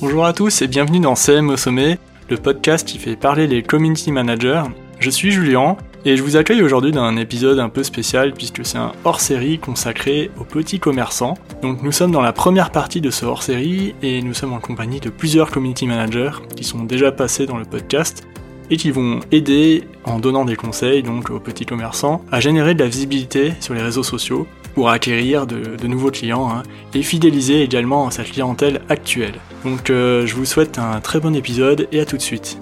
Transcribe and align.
Bonjour 0.00 0.26
à 0.26 0.32
tous 0.32 0.62
et 0.62 0.66
bienvenue 0.66 1.00
dans 1.00 1.14
CM 1.14 1.50
au 1.50 1.56
sommet, 1.56 1.98
le 2.28 2.36
podcast 2.36 2.86
qui 2.86 2.98
fait 2.98 3.16
parler 3.16 3.46
les 3.46 3.62
community 3.62 4.10
managers. 4.12 4.64
Je 4.98 5.08
suis 5.08 5.30
Julien 5.30 5.76
et 6.04 6.16
je 6.16 6.22
vous 6.22 6.36
accueille 6.36 6.62
aujourd'hui 6.62 6.92
dans 6.92 7.04
un 7.04 7.16
épisode 7.16 7.58
un 7.58 7.68
peu 7.68 7.82
spécial 7.82 8.32
puisque 8.32 8.66
c'est 8.66 8.78
un 8.78 8.92
hors-série 9.04 9.58
consacré 9.58 10.30
aux 10.38 10.44
petits 10.44 10.80
commerçants. 10.80 11.38
Donc 11.62 11.82
nous 11.82 11.92
sommes 11.92 12.10
dans 12.10 12.22
la 12.22 12.32
première 12.32 12.70
partie 12.70 13.00
de 13.00 13.10
ce 13.10 13.24
hors-série 13.24 13.94
et 14.02 14.20
nous 14.22 14.34
sommes 14.34 14.52
en 14.52 14.60
compagnie 14.60 15.00
de 15.00 15.10
plusieurs 15.10 15.50
community 15.50 15.86
managers 15.86 16.32
qui 16.56 16.64
sont 16.64 16.84
déjà 16.84 17.12
passés 17.12 17.46
dans 17.46 17.58
le 17.58 17.64
podcast 17.64 18.26
et 18.70 18.76
qui 18.76 18.90
vont 18.90 19.20
aider 19.32 19.84
en 20.04 20.18
donnant 20.18 20.44
des 20.44 20.56
conseils 20.56 21.02
donc 21.02 21.30
aux 21.30 21.40
petits 21.40 21.66
commerçants 21.66 22.24
à 22.30 22.40
générer 22.40 22.74
de 22.74 22.82
la 22.82 22.88
visibilité 22.88 23.52
sur 23.60 23.74
les 23.74 23.82
réseaux 23.82 24.02
sociaux 24.02 24.46
pour 24.74 24.90
acquérir 24.90 25.46
de, 25.46 25.86
nouveaux 25.86 26.10
clients 26.10 26.48
hein, 26.48 26.62
et 26.94 27.02
fidéliser 27.02 27.62
également 27.62 28.10
sa 28.10 28.22
clientèle 28.22 28.80
actuelle. 28.88 29.34
Donc 29.64 29.90
euh, 29.90 30.26
je 30.26 30.34
vous 30.34 30.44
souhaite 30.44 30.78
un 30.78 31.00
très 31.00 31.20
bon 31.20 31.34
épisode 31.34 31.88
et 31.92 32.00
à 32.00 32.04
tout 32.04 32.16
de 32.16 32.22
suite. 32.22 32.58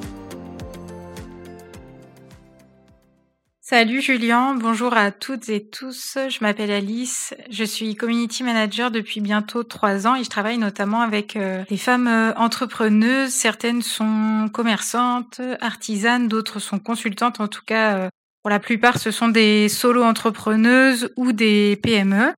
Salut 3.71 4.01
Julien, 4.01 4.55
bonjour 4.55 4.97
à 4.97 5.11
toutes 5.11 5.51
et 5.51 5.63
tous. 5.63 6.17
Je 6.31 6.39
m'appelle 6.41 6.71
Alice, 6.71 7.35
je 7.51 7.65
suis 7.65 7.97
community 7.97 8.43
manager 8.43 8.91
depuis 8.91 9.21
bientôt 9.21 9.63
trois 9.63 10.07
ans 10.07 10.15
et 10.15 10.25
je 10.25 10.31
travaille 10.31 10.57
notamment 10.57 11.03
avec 11.03 11.37
euh, 11.37 11.65
des 11.69 11.77
femmes 11.77 12.09
euh, 12.09 12.33
entrepreneuses. 12.37 13.29
Certaines 13.29 13.83
sont 13.83 14.49
commerçantes, 14.55 15.43
artisanes, 15.61 16.29
d'autres 16.29 16.61
sont 16.61 16.79
consultantes. 16.79 17.41
En 17.41 17.49
tout 17.49 17.61
cas, 17.67 17.97
euh, 17.99 18.09
pour 18.43 18.49
la 18.49 18.59
plupart, 18.59 18.97
ce 18.97 19.11
sont 19.11 19.29
des 19.29 19.69
solo 19.69 20.03
entrepreneuses 20.03 21.13
ou 21.19 21.33
des 21.33 21.79
PME. 21.83 22.33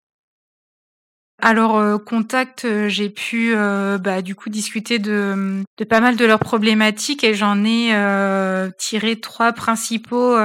Alors 1.43 1.79
euh, 1.79 1.97
contact, 1.97 2.67
euh, 2.67 2.89
j'ai 2.89 3.09
pu 3.09 3.53
euh, 3.55 3.97
bah, 3.97 4.21
du 4.21 4.35
coup 4.35 4.51
discuter 4.51 4.99
de, 4.99 5.63
de, 5.79 5.85
pas 5.85 6.01
mal 6.01 6.17
de 6.17 6.25
leurs 6.27 6.39
problématiques 6.39 7.25
et 7.25 7.35
j'en 7.35 7.65
ai 7.65 7.91
tiré 8.79 9.17
trois 9.21 9.53
principaux 9.53 10.37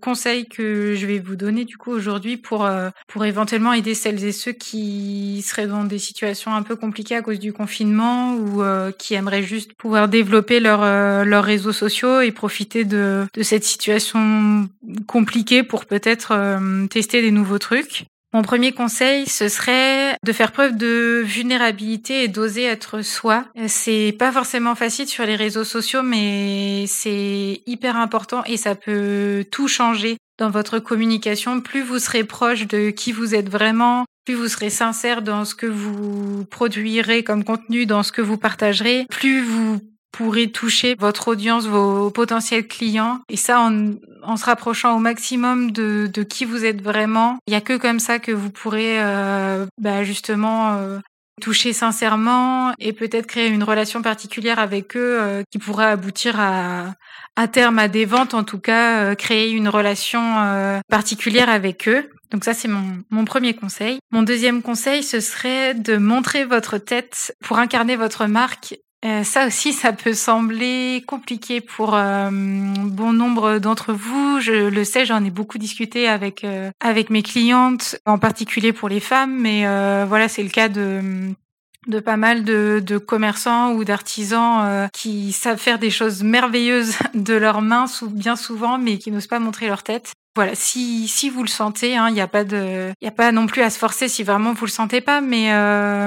conseils 0.00 0.46
que 0.46 0.94
je 0.94 1.06
vais 1.06 1.18
vous 1.18 1.36
donner 1.36 1.64
du 1.64 1.76
coup 1.76 1.90
aujourd'hui 1.90 2.36
pour 2.36 2.68
pour 3.08 3.24
éventuellement 3.24 3.72
aider 3.72 3.94
celles 3.94 4.24
et 4.24 4.32
ceux 4.32 4.52
qui 4.52 5.42
seraient 5.46 5.66
dans 5.66 5.84
des 5.84 5.98
situations 5.98 6.54
un 6.54 6.62
peu 6.62 6.76
compliquées 6.76 7.16
à 7.16 7.22
cause 7.22 7.38
du 7.38 7.52
confinement 7.52 8.34
ou 8.34 8.62
qui 8.98 9.14
aimeraient 9.14 9.42
juste 9.42 9.74
pouvoir 9.74 10.08
développer 10.08 10.60
leur, 10.60 10.80
leurs 11.24 11.44
réseaux 11.44 11.72
sociaux 11.72 12.20
et 12.20 12.32
profiter 12.32 12.84
de, 12.84 13.26
de 13.32 13.42
cette 13.42 13.64
situation 13.64 14.68
compliquée 15.06 15.62
pour 15.62 15.86
peut-être 15.86 16.58
tester 16.88 17.22
des 17.22 17.30
nouveaux 17.30 17.58
trucs. 17.58 18.06
Mon 18.34 18.42
premier 18.42 18.72
conseil, 18.72 19.26
ce 19.28 19.48
serait 19.48 20.16
de 20.24 20.32
faire 20.32 20.50
preuve 20.50 20.76
de 20.76 21.22
vulnérabilité 21.24 22.24
et 22.24 22.28
d'oser 22.28 22.64
être 22.64 23.00
soi. 23.00 23.44
C'est 23.68 24.12
pas 24.18 24.32
forcément 24.32 24.74
facile 24.74 25.06
sur 25.06 25.24
les 25.24 25.36
réseaux 25.36 25.62
sociaux, 25.62 26.02
mais 26.02 26.84
c'est 26.88 27.62
hyper 27.64 27.96
important 27.96 28.42
et 28.44 28.56
ça 28.56 28.74
peut 28.74 29.44
tout 29.52 29.68
changer 29.68 30.16
dans 30.36 30.50
votre 30.50 30.80
communication. 30.80 31.60
Plus 31.60 31.82
vous 31.82 32.00
serez 32.00 32.24
proche 32.24 32.66
de 32.66 32.90
qui 32.90 33.12
vous 33.12 33.36
êtes 33.36 33.48
vraiment, 33.48 34.04
plus 34.24 34.34
vous 34.34 34.48
serez 34.48 34.70
sincère 34.70 35.22
dans 35.22 35.44
ce 35.44 35.54
que 35.54 35.66
vous 35.66 36.44
produirez 36.46 37.22
comme 37.22 37.44
contenu, 37.44 37.86
dans 37.86 38.02
ce 38.02 38.10
que 38.10 38.20
vous 38.20 38.36
partagerez, 38.36 39.06
plus 39.10 39.42
vous 39.42 39.78
pourrez 40.16 40.50
toucher 40.50 40.94
votre 40.98 41.28
audience, 41.28 41.66
vos 41.66 42.10
potentiels 42.10 42.68
clients. 42.68 43.20
Et 43.28 43.36
ça, 43.36 43.60
en, 43.60 43.90
en 44.22 44.36
se 44.36 44.44
rapprochant 44.44 44.96
au 44.96 45.00
maximum 45.00 45.72
de, 45.72 46.08
de, 46.12 46.22
qui 46.22 46.44
vous 46.44 46.64
êtes 46.64 46.80
vraiment. 46.80 47.38
Il 47.46 47.50
n'y 47.50 47.56
a 47.56 47.60
que 47.60 47.76
comme 47.76 47.98
ça 47.98 48.18
que 48.20 48.30
vous 48.30 48.50
pourrez 48.50 49.02
euh, 49.02 49.66
bah, 49.80 50.04
justement 50.04 50.76
euh, 50.76 51.00
toucher 51.40 51.72
sincèrement 51.72 52.72
et 52.78 52.92
peut-être 52.92 53.26
créer 53.26 53.48
une 53.48 53.64
relation 53.64 54.02
particulière 54.02 54.60
avec 54.60 54.96
eux 54.96 55.18
euh, 55.20 55.42
qui 55.50 55.58
pourra 55.58 55.88
aboutir 55.88 56.38
à, 56.38 56.94
à 57.34 57.48
terme 57.48 57.80
à 57.80 57.88
des 57.88 58.04
ventes, 58.04 58.34
en 58.34 58.44
tout 58.44 58.60
cas 58.60 59.16
créer 59.16 59.50
une 59.50 59.68
relation 59.68 60.80
particulière 60.88 61.48
avec 61.48 61.88
eux. 61.88 62.08
Donc 62.30 62.44
ça, 62.44 62.54
c'est 62.54 62.68
mon, 62.68 63.02
mon 63.10 63.24
premier 63.24 63.54
conseil. 63.54 63.98
Mon 64.12 64.22
deuxième 64.22 64.62
conseil, 64.62 65.02
ce 65.02 65.20
serait 65.20 65.74
de 65.74 65.96
montrer 65.96 66.44
votre 66.44 66.78
tête 66.78 67.36
pour 67.44 67.58
incarner 67.58 67.96
votre 67.96 68.26
marque 68.26 68.76
euh, 69.04 69.22
ça 69.22 69.46
aussi, 69.46 69.74
ça 69.74 69.92
peut 69.92 70.14
sembler 70.14 71.04
compliqué 71.06 71.60
pour 71.60 71.94
euh, 71.94 72.30
bon 72.30 73.12
nombre 73.12 73.58
d'entre 73.58 73.92
vous. 73.92 74.40
Je 74.40 74.70
le 74.70 74.84
sais, 74.84 75.04
j'en 75.04 75.22
ai 75.22 75.30
beaucoup 75.30 75.58
discuté 75.58 76.08
avec 76.08 76.42
euh, 76.42 76.70
avec 76.80 77.10
mes 77.10 77.22
clientes, 77.22 77.96
en 78.06 78.18
particulier 78.18 78.72
pour 78.72 78.88
les 78.88 79.00
femmes, 79.00 79.38
mais 79.38 79.64
voilà, 80.06 80.28
c'est 80.28 80.42
le 80.42 80.48
cas 80.48 80.68
de 80.68 81.34
de 81.86 82.00
pas 82.00 82.16
mal 82.16 82.44
de, 82.44 82.82
de 82.82 82.96
commerçants 82.96 83.72
ou 83.74 83.84
d'artisans 83.84 84.88
qui 84.94 85.32
savent 85.32 85.58
faire 85.58 85.78
des 85.78 85.90
choses 85.90 86.22
merveilleuses 86.22 86.96
de 87.14 87.34
leurs 87.34 87.60
mains 87.60 87.84
bien 88.10 88.36
souvent, 88.36 88.78
mais 88.78 88.96
qui 88.96 89.10
n'osent 89.10 89.26
pas 89.26 89.38
montrer 89.38 89.66
leur 89.66 89.82
tête. 89.82 90.14
Voilà, 90.36 90.54
si 90.54 91.06
si 91.08 91.30
vous 91.30 91.42
le 91.42 91.48
sentez, 91.48 91.92
il 91.92 91.96
hein, 91.96 92.10
n'y 92.10 92.20
a 92.20 92.26
pas 92.26 92.44
de, 92.44 92.92
il 93.00 93.08
a 93.08 93.12
pas 93.12 93.30
non 93.32 93.46
plus 93.46 93.62
à 93.62 93.70
se 93.70 93.78
forcer 93.78 94.08
si 94.08 94.24
vraiment 94.24 94.52
vous 94.52 94.64
le 94.64 94.70
sentez 94.70 95.00
pas, 95.00 95.20
mais 95.20 95.52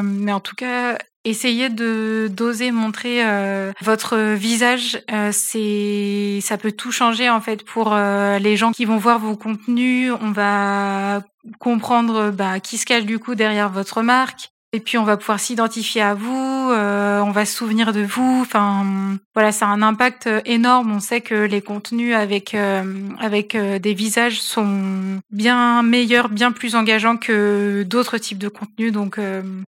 mais 0.03 0.33
en 0.33 0.39
tout 0.39 0.55
cas, 0.55 0.97
essayez 1.29 1.69
de 1.69 2.29
d'oser 2.31 2.71
montrer 2.71 3.25
euh, 3.25 3.71
votre 3.81 4.17
visage. 4.33 5.01
Euh, 5.11 5.31
c'est 5.31 6.39
ça 6.41 6.57
peut 6.57 6.71
tout 6.71 6.91
changer 6.91 7.29
en 7.29 7.41
fait 7.41 7.63
pour 7.63 7.93
euh, 7.93 8.39
les 8.39 8.55
gens 8.57 8.71
qui 8.71 8.85
vont 8.85 8.97
voir 8.97 9.19
vos 9.19 9.35
contenus. 9.35 10.11
On 10.21 10.31
va 10.31 11.21
comprendre 11.59 12.31
bah, 12.31 12.59
qui 12.59 12.77
se 12.77 12.85
cache 12.85 13.05
du 13.05 13.19
coup 13.19 13.35
derrière 13.35 13.69
votre 13.69 14.01
marque. 14.01 14.51
Et 14.77 14.79
puis 14.79 14.99
on 14.99 15.03
va 15.03 15.17
pouvoir 15.17 15.39
s'identifier 15.39 16.03
à 16.03 16.13
vous, 16.13 16.69
euh, 16.71 17.19
on 17.21 17.31
va 17.31 17.45
se 17.45 17.55
souvenir 17.57 17.93
de 17.93 18.01
vous. 18.01 18.41
Enfin, 18.41 18.85
voilà, 19.33 19.51
ça 19.51 19.65
a 19.65 19.69
un 19.69 19.81
impact 19.81 20.29
énorme. 20.45 20.91
On 20.91 20.99
sait 20.99 21.21
que 21.21 21.33
les 21.33 21.61
contenus 21.61 22.13
avec 22.13 22.53
euh, 22.53 22.83
avec 23.19 23.55
euh, 23.55 23.79
des 23.79 23.95
visages 23.95 24.39
sont 24.39 25.19
bien 25.31 25.81
meilleurs, 25.81 26.29
bien 26.29 26.51
plus 26.51 26.75
engageants 26.75 27.17
que 27.17 27.81
d'autres 27.87 28.19
types 28.19 28.37
de 28.37 28.49
contenus. 28.49 28.91
Donc 28.91 29.19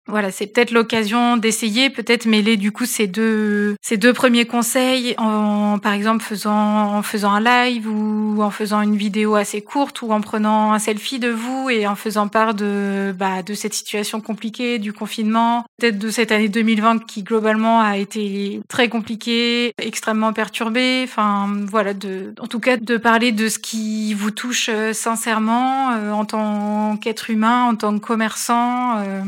voilà, 0.08 0.32
c'est 0.32 0.48
peut-être 0.48 0.72
l'occasion 0.72 1.36
d'essayer, 1.36 1.88
peut-être 1.88 2.26
mêler 2.26 2.56
du 2.56 2.72
coup 2.72 2.84
ces 2.84 3.06
deux 3.06 3.76
ces 3.82 3.98
deux 3.98 4.12
premiers 4.12 4.46
conseils 4.46 5.14
en 5.18 5.78
par 5.78 5.92
exemple 5.92 6.24
faisant 6.24 6.96
en 6.96 7.02
faisant 7.02 7.30
un 7.30 7.40
live 7.40 7.88
ou 7.88 8.42
en 8.42 8.50
faisant 8.50 8.80
une 8.80 8.96
vidéo 8.96 9.36
assez 9.36 9.62
courte 9.62 10.02
ou 10.02 10.10
en 10.10 10.20
prenant 10.20 10.72
un 10.72 10.80
selfie 10.80 11.20
de 11.20 11.30
vous 11.30 11.70
et 11.70 11.86
en 11.86 11.94
faisant 11.94 12.26
part 12.26 12.54
de 12.54 13.14
bah, 13.16 13.44
de 13.44 13.54
cette 13.54 13.74
situation 13.74 14.20
compliquée 14.20 14.80
confinement, 14.96 15.64
peut-être 15.78 15.98
de 15.98 16.10
cette 16.10 16.32
année 16.32 16.48
2020 16.48 17.06
qui 17.06 17.22
globalement 17.22 17.80
a 17.80 17.96
été 17.96 18.60
très 18.68 18.88
compliquée, 18.88 19.72
extrêmement 19.78 20.32
perturbée. 20.32 21.02
Enfin 21.04 21.48
voilà, 21.68 21.94
de, 21.94 22.34
en 22.40 22.46
tout 22.46 22.60
cas 22.60 22.76
de 22.76 22.96
parler 22.96 23.32
de 23.32 23.48
ce 23.48 23.58
qui 23.58 24.14
vous 24.14 24.30
touche 24.30 24.68
euh, 24.72 24.92
sincèrement 24.92 25.92
euh, 25.92 26.10
en 26.10 26.24
tant 26.24 26.96
qu'être 26.96 27.30
humain, 27.30 27.64
en 27.64 27.76
tant 27.76 27.98
que 27.98 28.04
commerçant. 28.04 28.98
Euh, 28.98 29.22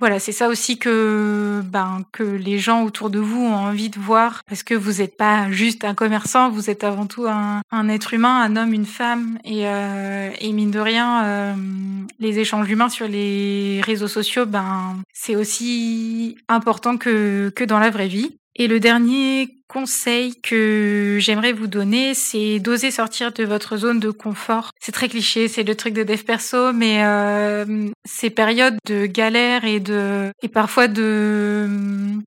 voilà, 0.00 0.18
c'est 0.18 0.32
ça 0.32 0.48
aussi 0.48 0.78
que 0.78 1.60
ben 1.64 2.04
que 2.10 2.22
les 2.22 2.58
gens 2.58 2.84
autour 2.84 3.10
de 3.10 3.18
vous 3.18 3.42
ont 3.44 3.54
envie 3.54 3.90
de 3.90 3.98
voir 3.98 4.42
parce 4.48 4.62
que 4.62 4.74
vous 4.74 5.00
n'êtes 5.00 5.16
pas 5.16 5.50
juste 5.50 5.84
un 5.84 5.94
commerçant, 5.94 6.50
vous 6.50 6.70
êtes 6.70 6.84
avant 6.84 7.06
tout 7.06 7.26
un, 7.26 7.60
un 7.70 7.88
être 7.88 8.14
humain, 8.14 8.40
un 8.40 8.56
homme, 8.56 8.72
une 8.72 8.86
femme 8.86 9.38
et, 9.44 9.68
euh, 9.68 10.30
et 10.40 10.52
mine 10.52 10.70
de 10.70 10.80
rien, 10.80 11.24
euh, 11.24 11.54
les 12.18 12.38
échanges 12.38 12.70
humains 12.70 12.88
sur 12.88 13.06
les 13.06 13.82
réseaux 13.84 14.08
sociaux, 14.08 14.46
ben 14.46 14.96
c'est 15.12 15.36
aussi 15.36 16.36
important 16.48 16.96
que 16.96 17.52
que 17.54 17.64
dans 17.64 17.78
la 17.78 17.90
vraie 17.90 18.08
vie. 18.08 18.36
Et 18.56 18.68
le 18.68 18.80
dernier 18.80 19.59
conseil 19.72 20.34
que 20.40 21.18
j'aimerais 21.20 21.52
vous 21.52 21.68
donner, 21.68 22.12
c'est 22.14 22.58
d'oser 22.58 22.90
sortir 22.90 23.30
de 23.32 23.44
votre 23.44 23.76
zone 23.76 24.00
de 24.00 24.10
confort. 24.10 24.72
C'est 24.80 24.90
très 24.90 25.08
cliché, 25.08 25.46
c'est 25.46 25.62
le 25.62 25.76
truc 25.76 25.94
de 25.94 26.02
dev 26.02 26.24
perso, 26.24 26.72
mais 26.72 27.04
euh, 27.04 27.88
ces 28.04 28.30
périodes 28.30 28.78
de 28.86 29.06
galère 29.06 29.64
et 29.64 29.78
de 29.78 30.32
et 30.42 30.48
parfois 30.48 30.88
de 30.88 31.68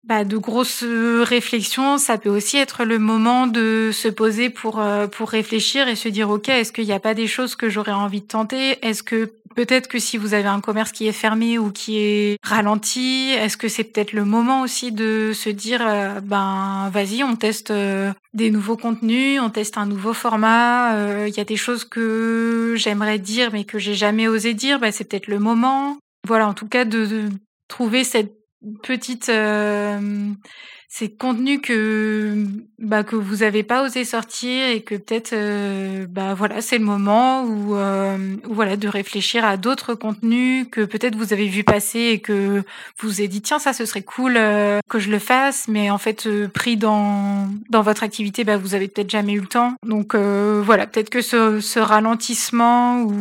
bah, 0.05 0.23
de 0.23 0.37
grosses 0.37 0.85
réflexions, 0.85 1.97
ça 1.97 2.17
peut 2.17 2.29
aussi 2.29 2.55
être 2.55 2.85
le 2.85 2.97
moment 2.97 3.45
de 3.45 3.89
se 3.91 4.07
poser 4.07 4.49
pour 4.49 4.79
euh, 4.79 5.07
pour 5.07 5.29
réfléchir 5.29 5.89
et 5.89 5.95
se 5.95 6.07
dire 6.07 6.29
ok, 6.29 6.47
est-ce 6.47 6.71
qu'il 6.71 6.85
n'y 6.85 6.93
a 6.93 7.01
pas 7.01 7.13
des 7.13 7.27
choses 7.27 7.57
que 7.57 7.67
j'aurais 7.67 7.91
envie 7.91 8.21
de 8.21 8.27
tenter? 8.27 8.77
Est-ce 8.85 9.03
que 9.03 9.33
peut-être 9.55 9.87
que 9.87 9.99
si 9.99 10.17
vous 10.17 10.33
avez 10.33 10.47
un 10.47 10.61
commerce 10.61 10.91
qui 10.91 11.07
est 11.07 11.13
fermé 11.13 11.57
ou 11.57 11.71
qui 11.71 11.97
est 11.99 12.37
ralenti, 12.43 13.31
est-ce 13.31 13.57
que 13.57 13.67
c'est 13.67 13.83
peut-être 13.83 14.13
le 14.13 14.25
moment 14.25 14.61
aussi 14.61 14.91
de 14.91 15.31
se 15.33 15.49
dire 15.49 15.81
euh, 15.85 16.19
ben 16.21 16.89
vas-y, 16.91 17.23
on 17.23 17.35
teste 17.35 17.71
euh, 17.71 18.11
des 18.33 18.51
nouveaux 18.51 18.77
contenus, 18.77 19.39
on 19.41 19.49
teste 19.49 19.77
un 19.77 19.85
nouveau 19.85 20.13
format, 20.13 20.95
euh, 20.95 21.25
il 21.27 21.35
y 21.35 21.39
a 21.39 21.45
des 21.45 21.55
choses 21.55 21.85
que 21.85 22.73
j'aimerais 22.77 23.19
dire 23.19 23.49
mais 23.53 23.63
que 23.63 23.79
j'ai 23.79 23.95
jamais 23.95 24.27
osé 24.27 24.53
dire, 24.53 24.79
ben, 24.79 24.91
c'est 24.91 25.05
peut-être 25.05 25.27
le 25.27 25.39
moment. 25.39 25.97
Voilà, 26.27 26.47
en 26.47 26.53
tout 26.53 26.67
cas 26.67 26.85
de, 26.85 27.29
trouver 27.67 28.03
cette 28.03 28.33
petite 28.83 29.31
ces 30.89 31.09
contenus 31.09 31.59
que 31.63 32.45
bah 32.77 33.03
que 33.03 33.15
vous 33.15 33.41
avez 33.41 33.63
pas 33.63 33.83
osé 33.83 34.05
sortir 34.05 34.67
et 34.69 34.81
que 34.81 34.93
peut-être 34.93 35.33
euh, 35.33 36.05
bah 36.07 36.35
voilà 36.35 36.61
c'est 36.61 36.77
le 36.77 36.85
moment 36.85 37.45
où, 37.45 37.75
euh, 37.75 38.35
voilà 38.43 38.77
de 38.77 38.87
réfléchir 38.87 39.43
à 39.43 39.57
d'autres 39.57 39.95
contenus 39.95 40.67
que 40.71 40.81
peut-être 40.81 41.15
vous 41.15 41.33
avez 41.33 41.47
vu 41.47 41.63
passer 41.63 41.99
et 41.99 42.19
que 42.19 42.63
vous 42.99 43.09
vous 43.09 43.19
avez 43.21 43.27
dit 43.27 43.41
tiens 43.41 43.57
ça 43.57 43.73
ce 43.73 43.85
serait 43.85 44.03
cool 44.03 44.35
euh, 44.37 44.81
que 44.87 44.99
je 44.99 45.09
le 45.09 45.17
fasse. 45.17 45.67
Mais 45.67 45.89
en 45.89 45.97
fait 45.97 46.27
pris 46.49 46.77
dans 46.77 47.49
dans 47.69 47.81
votre 47.81 48.03
activité 48.03 48.43
bah 48.43 48.57
vous 48.57 48.75
avez 48.75 48.87
peut-être 48.87 49.09
jamais 49.09 49.33
eu 49.33 49.39
le 49.39 49.47
temps. 49.47 49.73
Donc 49.83 50.15
voilà 50.15 50.85
peut-être 50.85 51.09
que 51.09 51.21
ce, 51.21 51.59
ce 51.59 51.79
ralentissement 51.79 53.01
ou, 53.01 53.13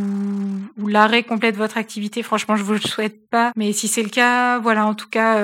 ou 0.78 0.88
l'arrêt 0.88 1.22
complet 1.22 1.52
de 1.52 1.56
votre 1.56 1.78
activité 1.78 2.22
franchement 2.22 2.56
je 2.56 2.64
vous 2.64 2.74
le 2.74 2.80
souhaite 2.80 3.30
pas. 3.30 3.52
Mais 3.56 3.72
si 3.72 3.88
c'est 3.88 4.02
le 4.02 4.10
cas 4.10 4.58
voilà 4.58 4.84
en 4.84 4.94
tout 4.94 5.08
cas 5.08 5.40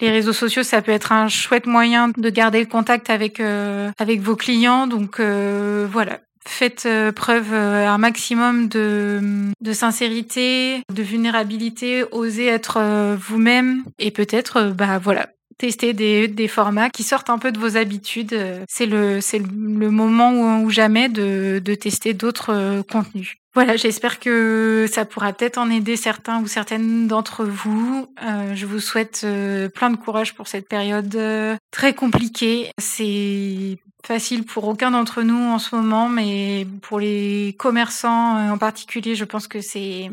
les 0.00 0.10
réseaux 0.10 0.32
sociaux 0.32 0.64
ça 0.64 0.82
peut 0.82 0.92
être 0.92 1.12
un 1.12 1.28
chouette 1.28 1.67
moyen 1.68 2.08
de 2.08 2.30
garder 2.30 2.60
le 2.60 2.66
contact 2.66 3.10
avec 3.10 3.40
euh, 3.40 3.90
avec 3.98 4.20
vos 4.20 4.36
clients. 4.36 4.86
Donc 4.86 5.20
euh, 5.20 5.86
voilà, 5.90 6.20
faites 6.44 6.84
euh, 6.86 7.12
preuve 7.12 7.52
un 7.54 7.98
maximum 7.98 8.68
de, 8.68 9.20
de 9.60 9.72
sincérité, 9.72 10.82
de 10.92 11.02
vulnérabilité, 11.02 12.04
osez 12.10 12.46
être 12.46 12.80
vous-même 13.16 13.84
et 13.98 14.10
peut-être 14.10 14.72
bah 14.76 14.98
voilà 14.98 15.28
tester 15.58 15.92
des, 15.92 16.28
des 16.28 16.46
formats 16.46 16.88
qui 16.88 17.02
sortent 17.02 17.30
un 17.30 17.38
peu 17.38 17.50
de 17.50 17.58
vos 17.58 17.76
habitudes. 17.76 18.36
C'est 18.68 18.86
le 18.86 19.20
c'est 19.20 19.40
le 19.40 19.90
moment 19.90 20.32
ou, 20.32 20.64
ou 20.64 20.70
jamais 20.70 21.08
de, 21.08 21.60
de 21.64 21.74
tester 21.74 22.14
d'autres 22.14 22.82
contenus. 22.90 23.36
Voilà, 23.58 23.74
j'espère 23.74 24.20
que 24.20 24.86
ça 24.88 25.04
pourra 25.04 25.32
peut-être 25.32 25.58
en 25.58 25.68
aider 25.68 25.96
certains 25.96 26.40
ou 26.40 26.46
certaines 26.46 27.08
d'entre 27.08 27.44
vous. 27.44 28.06
Euh, 28.22 28.54
je 28.54 28.66
vous 28.66 28.78
souhaite 28.78 29.22
euh, 29.24 29.68
plein 29.68 29.90
de 29.90 29.96
courage 29.96 30.36
pour 30.36 30.46
cette 30.46 30.68
période 30.68 31.12
euh, 31.16 31.56
très 31.72 31.92
compliquée. 31.92 32.70
C'est 32.78 33.78
facile 34.06 34.44
pour 34.44 34.68
aucun 34.68 34.92
d'entre 34.92 35.22
nous 35.22 35.42
en 35.42 35.58
ce 35.58 35.74
moment, 35.74 36.08
mais 36.08 36.68
pour 36.82 37.00
les 37.00 37.56
commerçants 37.58 38.48
en 38.48 38.58
particulier, 38.58 39.16
je 39.16 39.24
pense 39.24 39.48
que 39.48 39.60
c'est 39.60 40.08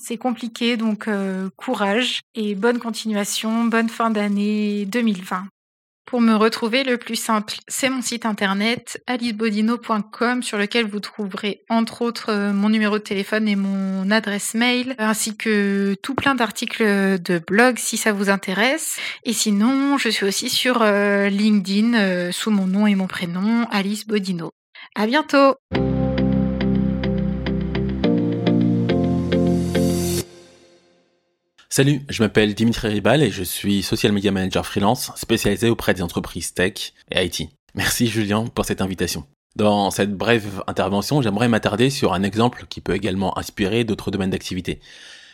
c'est 0.00 0.16
compliqué. 0.16 0.76
Donc 0.76 1.08
courage 1.54 2.22
et 2.34 2.56
bonne 2.56 2.80
continuation, 2.80 3.62
bonne 3.62 3.90
fin 3.90 4.10
d'année 4.10 4.86
2020. 4.86 5.44
Pour 6.04 6.20
me 6.20 6.34
retrouver, 6.34 6.84
le 6.84 6.98
plus 6.98 7.16
simple, 7.16 7.54
c'est 7.68 7.88
mon 7.88 8.02
site 8.02 8.26
internet 8.26 9.02
alicebodino.com 9.06 10.42
sur 10.42 10.58
lequel 10.58 10.86
vous 10.86 11.00
trouverez 11.00 11.62
entre 11.70 12.02
autres 12.02 12.30
euh, 12.30 12.52
mon 12.52 12.68
numéro 12.68 12.98
de 12.98 13.02
téléphone 13.02 13.48
et 13.48 13.56
mon 13.56 14.10
adresse 14.10 14.54
mail, 14.54 14.94
ainsi 14.98 15.36
que 15.36 15.94
tout 16.02 16.14
plein 16.14 16.34
d'articles 16.34 16.84
de 16.84 17.38
blog 17.38 17.78
si 17.78 17.96
ça 17.96 18.12
vous 18.12 18.30
intéresse. 18.30 18.98
Et 19.24 19.32
sinon, 19.32 19.96
je 19.96 20.08
suis 20.08 20.26
aussi 20.26 20.50
sur 20.50 20.82
euh, 20.82 21.28
LinkedIn 21.28 21.94
euh, 21.94 22.32
sous 22.32 22.50
mon 22.50 22.66
nom 22.66 22.86
et 22.86 22.94
mon 22.94 23.06
prénom, 23.06 23.66
Alice 23.70 24.06
Bodino. 24.06 24.50
À 24.94 25.06
bientôt! 25.06 25.54
Salut, 31.74 32.02
je 32.10 32.22
m'appelle 32.22 32.54
Dimitri 32.54 32.88
Ribal 32.88 33.22
et 33.22 33.30
je 33.30 33.42
suis 33.42 33.82
social 33.82 34.12
media 34.12 34.30
manager 34.30 34.66
freelance 34.66 35.10
spécialisé 35.16 35.70
auprès 35.70 35.94
des 35.94 36.02
entreprises 36.02 36.52
tech 36.52 36.92
et 37.10 37.24
IT. 37.24 37.48
Merci 37.74 38.08
Julien 38.08 38.44
pour 38.44 38.66
cette 38.66 38.82
invitation. 38.82 39.24
Dans 39.56 39.90
cette 39.90 40.14
brève 40.14 40.62
intervention, 40.66 41.22
j'aimerais 41.22 41.48
m'attarder 41.48 41.88
sur 41.88 42.12
un 42.12 42.24
exemple 42.24 42.66
qui 42.68 42.82
peut 42.82 42.94
également 42.94 43.38
inspirer 43.38 43.84
d'autres 43.84 44.10
domaines 44.10 44.28
d'activité. 44.28 44.80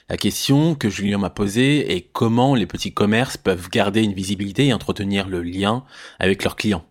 La 0.09 0.17
question 0.17 0.77
que 0.77 0.89
Julien 0.89 1.19
m'a 1.19 1.29
posée 1.29 1.93
est 1.97 2.03
comment 2.03 2.55
les 2.55 2.67
petits 2.67 2.95
commerces 2.95 3.37
peuvent 3.37 3.69
garder 3.69 4.05
une 4.05 4.15
visibilité 4.15 4.67
et 4.67 4.73
entretenir 4.73 5.27
le 5.27 5.43
lien 5.43 5.83
avec 6.21 6.45
leurs 6.45 6.55
clients. 6.55 6.85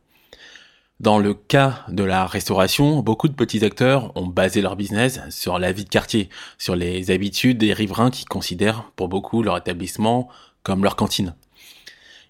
Dans 1.00 1.20
le 1.20 1.36
cas 1.36 1.86
de 1.90 2.04
la 2.04 2.26
restauration, 2.26 3.04
beaucoup 3.04 3.28
de 3.28 3.36
petits 3.36 3.64
acteurs 3.64 4.12
ont 4.16 4.26
basé 4.26 4.62
leur 4.62 4.76
business 4.76 5.20
sur 5.30 5.60
la 5.60 5.72
vie 5.72 5.84
de 5.84 5.90
quartier, 5.90 6.28
sur 6.58 6.76
les 6.76 7.12
habitudes 7.12 7.60
des 7.60 7.72
riverains 7.72 8.10
qui 8.10 8.26
considèrent 8.26 8.92
pour 8.96 9.08
beaucoup 9.08 9.44
leur 9.44 9.58
établissement 9.58 10.28
comme 10.64 10.84
leur 10.84 10.96
cantine. 10.96 11.36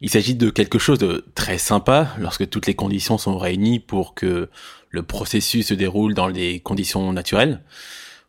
Il 0.02 0.10
s'agit 0.10 0.36
de 0.36 0.50
quelque 0.50 0.80
chose 0.80 1.00
de 1.00 1.26
très 1.34 1.58
sympa 1.58 2.10
lorsque 2.20 2.50
toutes 2.50 2.68
les 2.68 2.76
conditions 2.76 3.18
sont 3.18 3.38
réunies 3.38 3.80
pour 3.80 4.14
que 4.14 4.50
le 4.90 5.04
processus 5.04 5.68
se 5.68 5.74
déroule 5.74 6.14
dans 6.14 6.28
les 6.28 6.60
conditions 6.60 7.14
naturelles. 7.14 7.64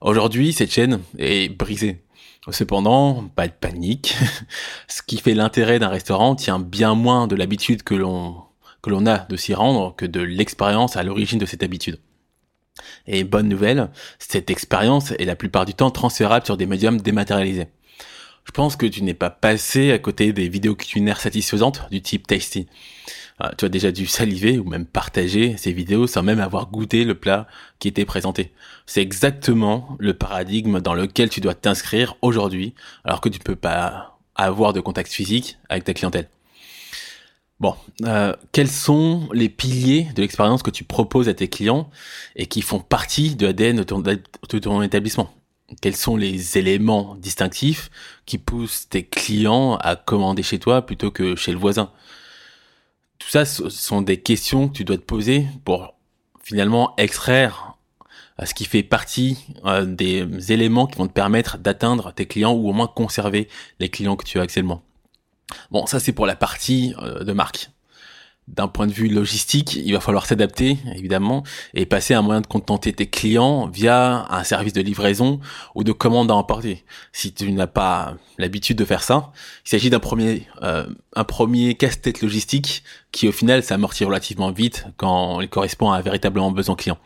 Aujourd'hui, 0.00 0.52
cette 0.52 0.73
chaîne 0.73 1.00
est 1.19 1.49
brisée. 1.49 2.05
Cependant, 2.50 3.29
pas 3.35 3.49
de 3.49 3.52
panique. 3.52 4.17
Ce 4.88 5.02
qui 5.02 5.19
fait 5.19 5.35
l'intérêt 5.35 5.81
d'un 5.81 5.88
restaurant 5.88 6.37
tient 6.37 6.61
bien 6.61 6.94
moins 6.94 7.26
de 7.26 7.35
l'habitude 7.35 7.82
que 7.82 7.94
l'on 7.94 8.48
que 8.83 8.91
l'on 8.91 9.07
a 9.07 9.19
de 9.19 9.37
s'y 9.37 9.55
rendre 9.55 9.95
que 9.97 10.07
de 10.07 10.21
l'expérience 10.21 10.97
à 10.97 11.03
l'origine 11.03 11.39
de 11.39 11.47
cette 11.47 11.63
habitude. 11.63 11.99
Et 13.07 13.25
bonne 13.25 13.49
nouvelle, 13.49 13.91
cette 14.19 14.51
expérience 14.51 15.13
est 15.13 15.25
la 15.25 15.37
plupart 15.37 15.65
du 15.65 15.75
temps 15.75 15.91
transférable 15.91 16.47
sur 16.47 16.57
des 16.57 16.67
médiums 16.67 17.01
dématérialisés. 17.01 17.69
Je 18.45 18.53
pense 18.53 18.77
que 18.77 18.87
tu 18.87 19.03
n'es 19.03 19.15
pas 19.15 19.31
passé 19.31 19.93
à 19.93 19.99
côté 19.99 20.33
des 20.33 20.49
vidéos 20.49 20.75
culinaires 20.75 21.21
satisfaisantes 21.21 21.87
du 21.91 22.01
type 22.01 22.27
Tasty. 22.27 22.67
Ah, 23.39 23.53
tu 23.57 23.67
as 23.67 23.69
déjà 23.69 23.93
dû 23.93 24.07
saliver 24.07 24.59
ou 24.59 24.65
même 24.65 24.87
partager 24.87 25.57
ces 25.59 25.71
vidéos 25.71 26.07
sans 26.07 26.23
même 26.23 26.41
avoir 26.41 26.71
goûté 26.71 27.05
le 27.05 27.15
plat 27.15 27.47
qui 27.79 27.89
était 27.89 28.07
présenté. 28.07 28.53
C'est 28.87 29.03
exactement 29.03 29.97
le 30.01 30.15
paradigme 30.15 30.81
dans 30.81 30.95
lequel 30.95 31.29
tu 31.29 31.41
dois 31.41 31.55
t'inscrire 31.55 32.17
aujourd'hui 32.23 32.75
alors 33.05 33.21
que 33.21 33.29
tu 33.29 33.39
ne 33.39 33.45
peux 33.45 33.55
pas 33.55 34.19
avoir 34.35 34.73
de 34.73 34.81
contact 34.81 35.13
physique 35.13 35.59
avec 35.69 35.85
ta 35.85 35.95
clientèle. 35.95 36.29
Bon, 37.61 37.75
euh, 38.05 38.35
quels 38.53 38.71
sont 38.71 39.29
les 39.33 39.49
piliers 39.49 40.09
de 40.15 40.23
l'expérience 40.23 40.63
que 40.63 40.71
tu 40.71 40.85
proposes 40.85 41.29
à 41.29 41.35
tes 41.35 41.49
clients 41.49 41.91
et 42.37 42.47
qui 42.47 42.63
font 42.63 42.79
partie 42.79 43.35
de 43.35 43.47
l'ADN 43.47 43.79
de 43.79 43.83
ton, 43.83 43.99
de 43.99 44.59
ton 44.61 44.83
établissement? 44.83 45.35
Quels 45.83 45.97
sont 45.97 46.17
les 46.17 46.57
éléments 46.57 47.17
distinctifs 47.17 47.91
qui 48.27 48.39
poussent 48.39 48.89
tes 48.89 49.05
clients 49.05 49.77
à 49.77 49.97
commander 49.97 50.45
chez 50.45 50.61
toi 50.61 50.87
plutôt 50.87 51.11
que 51.11 51.35
chez 51.35 51.51
le 51.51 51.59
voisin? 51.59 51.91
Tout 53.19 53.29
ça, 53.29 53.45
ce 53.45 53.69
sont 53.69 54.03
des 54.03 54.21
questions 54.21 54.69
que 54.69 54.75
tu 54.75 54.85
dois 54.85 54.97
te 54.97 55.03
poser 55.03 55.47
pour 55.65 55.95
finalement 56.43 56.95
extraire 56.97 57.77
euh, 58.41 58.47
ce 58.47 58.55
qui 58.55 58.67
fait 58.67 58.85
partie 58.85 59.37
euh, 59.65 59.85
des 59.85 60.53
éléments 60.53 60.87
qui 60.87 60.97
vont 60.97 61.09
te 61.09 61.13
permettre 61.13 61.59
d'atteindre 61.59 62.13
tes 62.13 62.27
clients 62.27 62.53
ou 62.55 62.69
au 62.69 62.73
moins 62.73 62.87
conserver 62.87 63.49
les 63.81 63.89
clients 63.89 64.17
que 64.17 64.25
tu 64.25 64.39
as 64.39 64.43
actuellement. 64.43 64.83
Bon, 65.71 65.87
ça 65.87 66.00
c'est 66.00 66.12
pour 66.12 66.27
la 66.27 66.37
partie 66.37 66.95
euh, 67.03 67.25
de 67.25 67.33
marque. 67.33 67.71
D'un 68.47 68.67
point 68.67 68.87
de 68.87 68.93
vue 68.93 69.09
logistique, 69.09 69.75
il 69.75 69.93
va 69.93 70.00
falloir 70.00 70.25
s'adapter, 70.25 70.79
évidemment, 70.97 71.43
et 71.75 71.85
passer 71.85 72.15
à 72.15 72.21
un 72.21 72.23
moyen 72.23 72.41
de 72.41 72.47
contenter 72.47 72.95
tes 72.95 73.06
clients 73.06 73.67
via 73.67 74.27
un 74.31 74.43
service 74.43 74.73
de 74.73 74.81
livraison 74.81 75.38
ou 75.75 75.85
de 75.85 75.93
commande 75.93 76.31
à 76.31 76.35
emporter. 76.35 76.83
Si 77.12 77.35
tu 77.35 77.52
n'as 77.52 77.67
pas 77.67 78.17
l'habitude 78.38 78.78
de 78.78 78.87
faire 78.87 79.02
ça, 79.02 79.33
il 79.67 79.69
s'agit 79.69 79.90
d'un 79.90 79.99
premier, 79.99 80.47
euh, 80.62 80.87
premier 81.26 81.75
casse-tête 81.75 82.23
logistique 82.23 82.85
qui, 83.12 83.28
au 83.28 83.33
final, 83.33 83.62
s'amortit 83.62 84.07
relativement 84.07 84.50
vite 84.50 84.87
quand 84.97 85.43
il 85.43 85.50
correspond 85.50 85.90
à 85.90 85.99
un 85.99 86.00
véritablement 86.00 86.50
besoin 86.50 86.75
client. 86.75 86.97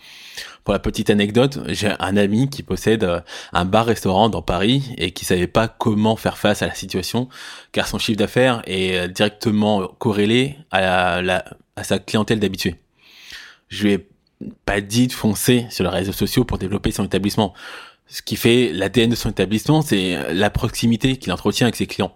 Pour 0.64 0.72
la 0.72 0.78
petite 0.78 1.10
anecdote, 1.10 1.58
j'ai 1.68 1.92
un 1.98 2.16
ami 2.16 2.48
qui 2.48 2.62
possède 2.62 3.02
euh, 3.02 3.20
un 3.52 3.64
bar-restaurant 3.64 4.28
dans 4.28 4.42
Paris 4.42 4.94
et 4.96 5.10
qui 5.10 5.24
savait 5.24 5.48
pas 5.48 5.66
comment 5.66 6.14
faire 6.14 6.38
face 6.38 6.62
à 6.62 6.66
la 6.66 6.74
situation 6.74 7.28
car 7.72 7.88
son 7.88 7.98
chiffre 7.98 8.18
d'affaires 8.18 8.62
est 8.66 8.96
euh, 8.96 9.08
directement 9.08 9.88
corrélé 9.98 10.56
à, 10.70 11.20
la, 11.20 11.44
à 11.74 11.82
sa 11.82 11.98
clientèle 11.98 12.38
d'habitués. 12.38 12.76
Je 13.68 13.84
lui 13.84 13.92
ai 13.94 14.08
pas 14.64 14.80
dit 14.80 15.08
de 15.08 15.12
foncer 15.12 15.66
sur 15.70 15.84
les 15.84 15.90
réseaux 15.90 16.12
sociaux 16.12 16.44
pour 16.44 16.58
développer 16.58 16.92
son 16.92 17.04
établissement. 17.04 17.54
Ce 18.06 18.22
qui 18.22 18.36
fait 18.36 18.72
l'ADN 18.72 19.10
de 19.10 19.14
son 19.14 19.30
établissement, 19.30 19.82
c'est 19.82 20.32
la 20.32 20.50
proximité 20.50 21.16
qu'il 21.16 21.32
entretient 21.32 21.66
avec 21.66 21.76
ses 21.76 21.86
clients. 21.86 22.14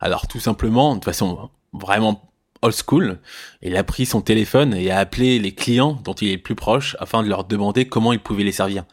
Alors 0.00 0.28
tout 0.28 0.40
simplement, 0.40 0.96
de 0.96 1.04
façon 1.04 1.50
vraiment 1.72 2.27
old 2.62 2.74
school. 2.74 3.18
Il 3.62 3.76
a 3.76 3.84
pris 3.84 4.06
son 4.06 4.20
téléphone 4.20 4.74
et 4.74 4.90
a 4.90 4.98
appelé 4.98 5.38
les 5.38 5.52
clients 5.52 6.00
dont 6.04 6.14
il 6.14 6.28
est 6.28 6.36
le 6.36 6.42
plus 6.42 6.54
proche 6.54 6.96
afin 6.98 7.22
de 7.22 7.28
leur 7.28 7.44
demander 7.44 7.86
comment 7.86 8.12
il 8.12 8.20
pouvait 8.20 8.44
les 8.44 8.52
servir. 8.52 8.84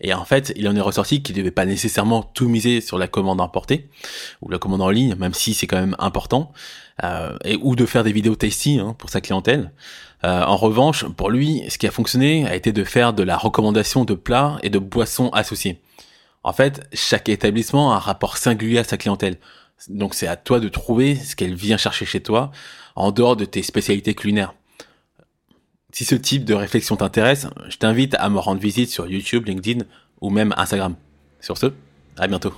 Et 0.00 0.14
en 0.14 0.24
fait, 0.24 0.52
il 0.56 0.68
en 0.68 0.76
est 0.76 0.80
ressorti 0.80 1.22
qu'il 1.22 1.34
ne 1.34 1.40
devait 1.40 1.50
pas 1.50 1.64
nécessairement 1.64 2.22
tout 2.22 2.48
miser 2.48 2.80
sur 2.80 2.98
la 2.98 3.08
commande 3.08 3.40
importée 3.40 3.88
ou 4.42 4.48
la 4.48 4.58
commande 4.58 4.82
en 4.82 4.90
ligne, 4.90 5.16
même 5.16 5.34
si 5.34 5.54
c'est 5.54 5.66
quand 5.66 5.80
même 5.80 5.96
important, 5.98 6.52
euh, 7.02 7.36
et 7.44 7.56
ou 7.60 7.74
de 7.74 7.84
faire 7.84 8.04
des 8.04 8.12
vidéos 8.12 8.36
tasty 8.36 8.78
hein, 8.78 8.94
pour 8.96 9.10
sa 9.10 9.20
clientèle. 9.20 9.72
Euh, 10.24 10.42
en 10.44 10.56
revanche, 10.56 11.04
pour 11.04 11.30
lui, 11.30 11.64
ce 11.68 11.78
qui 11.78 11.86
a 11.86 11.90
fonctionné 11.90 12.46
a 12.46 12.54
été 12.54 12.72
de 12.72 12.84
faire 12.84 13.12
de 13.12 13.22
la 13.22 13.36
recommandation 13.36 14.04
de 14.04 14.14
plats 14.14 14.58
et 14.62 14.70
de 14.70 14.78
boissons 14.78 15.30
associés. 15.30 15.80
En 16.44 16.52
fait, 16.52 16.88
chaque 16.92 17.28
établissement 17.28 17.92
a 17.92 17.96
un 17.96 17.98
rapport 17.98 18.36
singulier 18.36 18.78
à 18.78 18.84
sa 18.84 18.96
clientèle. 18.96 19.38
Donc 19.86 20.14
c'est 20.14 20.26
à 20.26 20.36
toi 20.36 20.58
de 20.58 20.68
trouver 20.68 21.14
ce 21.14 21.36
qu'elle 21.36 21.54
vient 21.54 21.76
chercher 21.76 22.04
chez 22.04 22.20
toi 22.20 22.50
en 22.96 23.12
dehors 23.12 23.36
de 23.36 23.44
tes 23.44 23.62
spécialités 23.62 24.14
culinaires. 24.14 24.54
Si 25.92 26.04
ce 26.04 26.16
type 26.16 26.44
de 26.44 26.54
réflexion 26.54 26.96
t'intéresse, 26.96 27.46
je 27.68 27.76
t'invite 27.76 28.14
à 28.16 28.28
me 28.28 28.38
rendre 28.38 28.60
visite 28.60 28.90
sur 28.90 29.06
YouTube, 29.06 29.46
LinkedIn 29.46 29.84
ou 30.20 30.30
même 30.30 30.52
Instagram. 30.56 30.96
Sur 31.40 31.56
ce, 31.56 31.66
à 32.18 32.26
bientôt. 32.26 32.52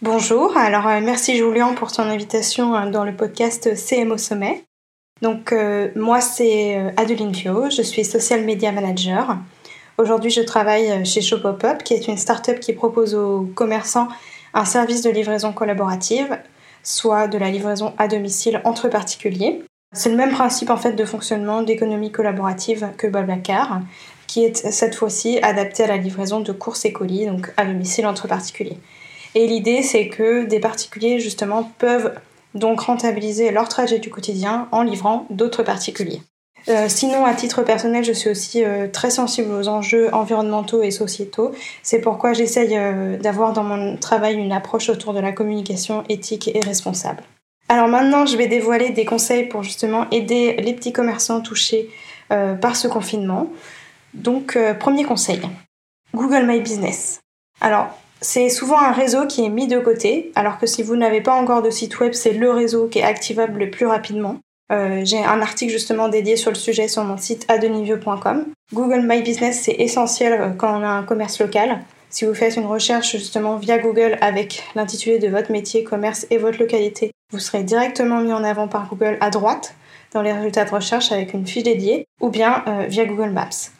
Bonjour, 0.00 0.56
alors 0.56 0.86
euh, 0.86 1.00
merci 1.02 1.36
Julien 1.36 1.74
pour 1.74 1.92
ton 1.92 2.04
invitation 2.04 2.74
euh, 2.74 2.90
dans 2.90 3.04
le 3.04 3.14
podcast 3.14 3.76
CM 3.76 4.10
au 4.10 4.16
sommet. 4.16 4.64
Donc 5.22 5.52
euh, 5.52 5.90
moi 5.96 6.20
c'est 6.20 6.92
Adeline 6.96 7.34
Fio, 7.34 7.68
je 7.68 7.82
suis 7.82 8.04
social 8.04 8.44
media 8.44 8.72
manager. 8.72 9.36
Aujourd'hui 9.98 10.30
je 10.30 10.42
travaille 10.42 11.04
chez 11.04 11.20
Shopopop 11.20 11.82
qui 11.82 11.92
est 11.92 12.06
une 12.06 12.16
start-up 12.16 12.60
qui 12.60 12.72
propose 12.72 13.16
aux 13.16 13.42
commerçants 13.56 14.06
un 14.54 14.64
service 14.64 15.02
de 15.02 15.10
livraison 15.10 15.52
collaborative, 15.52 16.38
soit 16.84 17.26
de 17.26 17.36
la 17.36 17.50
livraison 17.50 17.94
à 17.98 18.06
domicile 18.06 18.60
entre 18.64 18.88
particuliers. 18.88 19.60
C'est 19.92 20.10
le 20.10 20.16
même 20.16 20.30
principe 20.30 20.70
en 20.70 20.76
fait 20.76 20.92
de 20.92 21.04
fonctionnement 21.04 21.62
d'économie 21.62 22.12
collaborative 22.12 22.90
que 22.96 23.08
Blablacar, 23.08 23.80
qui 24.28 24.44
est 24.44 24.70
cette 24.70 24.94
fois-ci 24.94 25.40
adapté 25.42 25.82
à 25.82 25.88
la 25.88 25.96
livraison 25.96 26.40
de 26.40 26.52
courses 26.52 26.84
et 26.84 26.92
colis, 26.92 27.26
donc 27.26 27.52
à 27.56 27.64
domicile 27.64 28.06
entre 28.06 28.28
particuliers. 28.28 28.78
Et 29.34 29.46
l'idée, 29.46 29.82
c'est 29.82 30.08
que 30.08 30.44
des 30.44 30.60
particuliers, 30.60 31.18
justement, 31.18 31.72
peuvent 31.78 32.14
donc 32.54 32.82
rentabiliser 32.82 33.50
leur 33.50 33.68
trajet 33.68 33.98
du 33.98 34.10
quotidien 34.10 34.68
en 34.70 34.82
livrant 34.82 35.26
d'autres 35.30 35.62
particuliers. 35.62 36.22
Euh, 36.68 36.86
sinon, 36.88 37.24
à 37.24 37.34
titre 37.34 37.62
personnel, 37.62 38.04
je 38.04 38.12
suis 38.12 38.28
aussi 38.28 38.62
euh, 38.62 38.88
très 38.88 39.10
sensible 39.10 39.52
aux 39.52 39.68
enjeux 39.68 40.12
environnementaux 40.14 40.82
et 40.82 40.90
sociétaux. 40.90 41.52
C'est 41.82 42.00
pourquoi 42.00 42.34
j'essaye 42.34 42.76
euh, 42.76 43.16
d'avoir 43.16 43.54
dans 43.54 43.62
mon 43.62 43.96
travail 43.96 44.36
une 44.36 44.52
approche 44.52 44.90
autour 44.90 45.14
de 45.14 45.20
la 45.20 45.32
communication 45.32 46.04
éthique 46.08 46.50
et 46.54 46.60
responsable. 46.60 47.22
Alors 47.70 47.88
maintenant, 47.88 48.26
je 48.26 48.36
vais 48.36 48.48
dévoiler 48.48 48.90
des 48.90 49.04
conseils 49.04 49.44
pour 49.44 49.62
justement 49.62 50.06
aider 50.10 50.56
les 50.56 50.74
petits 50.74 50.92
commerçants 50.92 51.40
touchés 51.40 51.90
par 52.60 52.76
ce 52.76 52.88
confinement. 52.88 53.50
Donc, 54.12 54.58
premier 54.78 55.04
conseil, 55.04 55.40
Google 56.14 56.46
My 56.46 56.60
Business. 56.60 57.20
Alors, 57.60 57.88
c'est 58.20 58.48
souvent 58.48 58.78
un 58.78 58.92
réseau 58.92 59.26
qui 59.26 59.44
est 59.44 59.50
mis 59.50 59.66
de 59.66 59.78
côté, 59.78 60.32
alors 60.34 60.58
que 60.58 60.66
si 60.66 60.82
vous 60.82 60.96
n'avez 60.96 61.20
pas 61.20 61.34
encore 61.34 61.62
de 61.62 61.70
site 61.70 62.00
web, 62.00 62.14
c'est 62.14 62.32
le 62.32 62.50
réseau 62.50 62.88
qui 62.88 63.00
est 63.00 63.02
activable 63.02 63.60
le 63.60 63.70
plus 63.70 63.86
rapidement. 63.86 64.38
Euh, 64.70 65.00
j'ai 65.04 65.24
un 65.24 65.40
article 65.40 65.72
justement 65.72 66.08
dédié 66.08 66.36
sur 66.36 66.50
le 66.50 66.56
sujet 66.56 66.88
sur 66.88 67.02
mon 67.04 67.16
site 67.16 67.46
adenivieux.com. 67.48 68.46
Google 68.74 69.02
My 69.02 69.22
Business, 69.22 69.62
c'est 69.62 69.76
essentiel 69.78 70.32
euh, 70.40 70.48
quand 70.50 70.78
on 70.78 70.82
a 70.82 70.88
un 70.88 71.02
commerce 71.02 71.40
local. 71.40 71.80
Si 72.10 72.24
vous 72.24 72.34
faites 72.34 72.56
une 72.56 72.66
recherche 72.66 73.12
justement 73.12 73.56
via 73.56 73.78
Google 73.78 74.18
avec 74.20 74.64
l'intitulé 74.74 75.18
de 75.18 75.28
votre 75.28 75.52
métier, 75.52 75.84
commerce 75.84 76.26
et 76.30 76.38
votre 76.38 76.58
localité, 76.58 77.12
vous 77.32 77.38
serez 77.38 77.62
directement 77.62 78.20
mis 78.20 78.32
en 78.32 78.44
avant 78.44 78.68
par 78.68 78.88
Google 78.88 79.18
à 79.20 79.30
droite 79.30 79.74
dans 80.12 80.22
les 80.22 80.32
résultats 80.32 80.64
de 80.64 80.70
recherche 80.70 81.12
avec 81.12 81.34
une 81.34 81.46
fiche 81.46 81.64
dédiée 81.64 82.06
ou 82.20 82.30
bien 82.30 82.64
euh, 82.66 82.86
via 82.88 83.04
Google 83.04 83.30
Maps. 83.30 83.70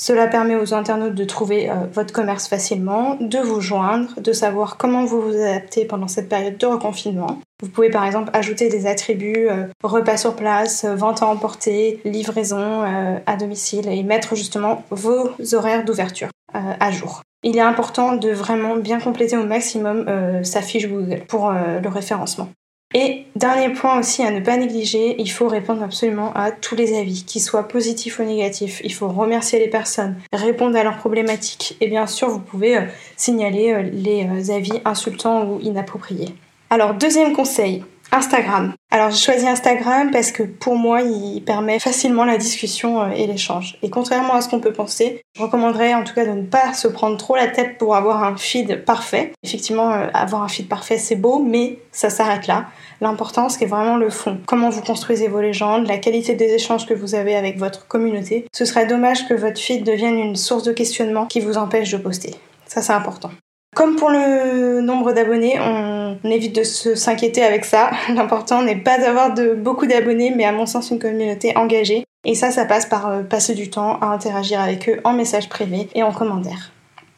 Cela 0.00 0.28
permet 0.28 0.56
aux 0.56 0.72
internautes 0.72 1.14
de 1.14 1.24
trouver 1.24 1.68
euh, 1.68 1.74
votre 1.92 2.14
commerce 2.14 2.48
facilement, 2.48 3.18
de 3.20 3.38
vous 3.38 3.60
joindre, 3.60 4.18
de 4.18 4.32
savoir 4.32 4.78
comment 4.78 5.04
vous 5.04 5.20
vous 5.20 5.34
adaptez 5.34 5.84
pendant 5.84 6.08
cette 6.08 6.26
période 6.26 6.56
de 6.56 6.64
reconfinement. 6.64 7.38
Vous 7.62 7.68
pouvez 7.68 7.90
par 7.90 8.06
exemple 8.06 8.30
ajouter 8.32 8.70
des 8.70 8.86
attributs 8.86 9.48
euh, 9.50 9.66
repas 9.84 10.16
sur 10.16 10.36
place, 10.36 10.84
euh, 10.84 10.94
vente 10.94 11.22
à 11.22 11.26
emporter, 11.26 12.00
livraison 12.06 12.82
à 13.26 13.36
domicile 13.36 13.88
et 13.88 14.02
mettre 14.02 14.34
justement 14.36 14.84
vos 14.90 15.28
horaires 15.52 15.84
d'ouverture 15.84 16.28
à 16.54 16.90
jour. 16.90 17.20
Il 17.42 17.58
est 17.58 17.60
important 17.60 18.16
de 18.16 18.30
vraiment 18.30 18.76
bien 18.76 19.00
compléter 19.00 19.36
au 19.36 19.44
maximum 19.44 20.06
sa 20.42 20.62
fiche 20.62 20.88
Google 20.88 21.24
pour 21.28 21.50
le 21.50 21.88
référencement. 21.88 22.48
Et 22.92 23.26
dernier 23.36 23.72
point 23.72 24.00
aussi 24.00 24.24
à 24.24 24.32
ne 24.32 24.40
pas 24.40 24.56
négliger, 24.56 25.14
il 25.20 25.30
faut 25.30 25.46
répondre 25.46 25.80
absolument 25.80 26.32
à 26.34 26.50
tous 26.50 26.74
les 26.74 26.98
avis, 26.98 27.24
qu'ils 27.24 27.40
soient 27.40 27.68
positifs 27.68 28.18
ou 28.18 28.24
négatifs. 28.24 28.80
Il 28.82 28.92
faut 28.92 29.06
remercier 29.06 29.60
les 29.60 29.68
personnes, 29.68 30.16
répondre 30.32 30.76
à 30.76 30.82
leurs 30.82 30.96
problématiques 30.96 31.76
et 31.80 31.86
bien 31.86 32.08
sûr 32.08 32.28
vous 32.28 32.40
pouvez 32.40 32.78
euh, 32.78 32.82
signaler 33.16 33.72
euh, 33.72 33.82
les 33.82 34.26
euh, 34.26 34.52
avis 34.52 34.80
insultants 34.84 35.48
ou 35.48 35.60
inappropriés. 35.60 36.34
Alors 36.68 36.94
deuxième 36.94 37.32
conseil, 37.32 37.84
Instagram. 38.12 38.74
Alors 38.90 39.10
j'ai 39.10 39.24
choisi 39.24 39.46
Instagram 39.46 40.10
parce 40.10 40.32
que 40.32 40.42
pour 40.42 40.76
moi 40.76 41.02
il 41.02 41.42
permet 41.44 41.78
facilement 41.78 42.24
la 42.24 42.36
discussion 42.36 43.10
et 43.12 43.26
l'échange. 43.26 43.78
Et 43.82 43.90
contrairement 43.90 44.34
à 44.34 44.40
ce 44.40 44.48
qu'on 44.48 44.60
peut 44.60 44.72
penser, 44.72 45.22
je 45.36 45.42
recommanderais 45.42 45.94
en 45.94 46.02
tout 46.02 46.14
cas 46.14 46.24
de 46.24 46.32
ne 46.32 46.42
pas 46.42 46.72
se 46.72 46.88
prendre 46.88 47.16
trop 47.16 47.36
la 47.36 47.46
tête 47.46 47.78
pour 47.78 47.94
avoir 47.94 48.24
un 48.24 48.36
feed 48.36 48.84
parfait. 48.84 49.32
Effectivement, 49.44 49.90
avoir 50.12 50.42
un 50.42 50.48
feed 50.48 50.68
parfait 50.68 50.98
c'est 50.98 51.16
beau, 51.16 51.38
mais 51.38 51.78
ça 51.92 52.10
s'arrête 52.10 52.46
là. 52.46 52.66
L'important, 53.00 53.48
c'est 53.48 53.66
vraiment 53.66 53.96
le 53.96 54.10
fond. 54.10 54.38
Comment 54.46 54.68
vous 54.68 54.82
construisez 54.82 55.28
vos 55.28 55.40
légendes, 55.40 55.86
la 55.86 55.98
qualité 55.98 56.34
des 56.34 56.52
échanges 56.52 56.86
que 56.86 56.94
vous 56.94 57.14
avez 57.14 57.34
avec 57.34 57.58
votre 57.58 57.86
communauté. 57.86 58.46
Ce 58.52 58.64
serait 58.64 58.86
dommage 58.86 59.26
que 59.26 59.34
votre 59.34 59.58
feed 59.58 59.84
devienne 59.84 60.18
une 60.18 60.36
source 60.36 60.64
de 60.64 60.72
questionnement 60.72 61.26
qui 61.26 61.40
vous 61.40 61.56
empêche 61.56 61.90
de 61.90 61.98
poster. 61.98 62.34
Ça, 62.66 62.82
c'est 62.82 62.92
important. 62.92 63.30
Comme 63.74 63.96
pour 63.96 64.10
le 64.10 64.80
nombre 64.80 65.12
d'abonnés, 65.12 65.58
on 65.60 66.18
évite 66.24 66.56
de 66.56 66.64
s'inquiéter 66.64 67.42
avec 67.42 67.64
ça. 67.64 67.90
L'important 68.14 68.62
n'est 68.62 68.76
pas 68.76 68.98
d'avoir 68.98 69.34
beaucoup 69.56 69.86
d'abonnés, 69.86 70.32
mais 70.34 70.44
à 70.44 70.52
mon 70.52 70.66
sens 70.66 70.90
une 70.90 70.98
communauté 70.98 71.56
engagée. 71.56 72.04
Et 72.24 72.34
ça, 72.34 72.50
ça 72.50 72.66
passe 72.66 72.86
par 72.86 73.08
euh, 73.08 73.22
passer 73.22 73.54
du 73.54 73.70
temps 73.70 73.98
à 74.00 74.06
interagir 74.06 74.60
avec 74.60 74.88
eux 74.88 75.00
en 75.04 75.14
message 75.14 75.48
privé 75.48 75.88
et 75.94 76.02
en 76.02 76.12
commentaire. 76.12 76.72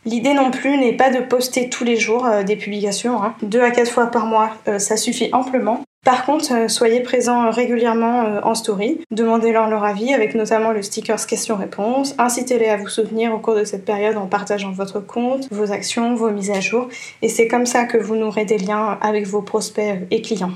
L'idée 0.05 0.35
non 0.35 0.51
plus 0.51 0.79
n'est 0.79 0.97
pas 0.97 1.11
de 1.11 1.21
poster 1.21 1.69
tous 1.69 1.85
les 1.85 1.97
jours 1.97 2.25
euh, 2.27 2.43
des 2.45 2.57
publications. 2.57 3.23
Hein. 3.23 3.35
Deux 3.43 3.63
à 3.63 3.71
quatre 3.71 3.91
fois 3.91 4.07
par 4.07 4.27
mois, 4.27 4.51
euh, 4.69 4.79
ça 4.79 4.97
suffit 4.97 5.31
amplement. 5.33 5.81
Par 6.05 6.27
contre, 6.27 6.53
euh, 6.53 6.69
soyez 6.69 7.01
présents 7.01 7.51
régulièrement 7.51 8.41
en 8.43 8.57
story, 8.57 9.01
demandez-leur 9.13 9.69
leur 9.69 9.85
avis 9.85 10.13
avec 10.13 10.35
notamment 10.35 10.73
le 10.73 10.83
sticker 10.83 11.25
question-réponse, 11.25 12.17
incitez-les 12.19 12.69
à 12.69 12.77
vous 12.77 12.89
soutenir 12.89 13.33
au 13.33 13.39
cours 13.39 13.55
de 13.55 13.65
cette 13.65 13.85
période 13.85 14.17
en 14.17 14.27
partageant 14.27 14.73
votre 14.73 14.99
compte, 14.99 15.47
vos 15.53 15.71
actions, 15.71 16.17
vos 16.17 16.31
mises 16.31 16.51
à 16.51 16.59
jour, 16.59 16.89
et 17.23 17.29
c'est 17.29 17.47
comme 17.47 17.67
ça 17.67 17.85
que 17.85 17.99
vous 17.99 18.17
nourrez 18.17 18.45
des 18.45 18.59
liens 18.59 18.99
avec 19.01 19.27
vos 19.27 19.43
prospects 19.43 20.01
et 20.11 20.23
clients. 20.23 20.53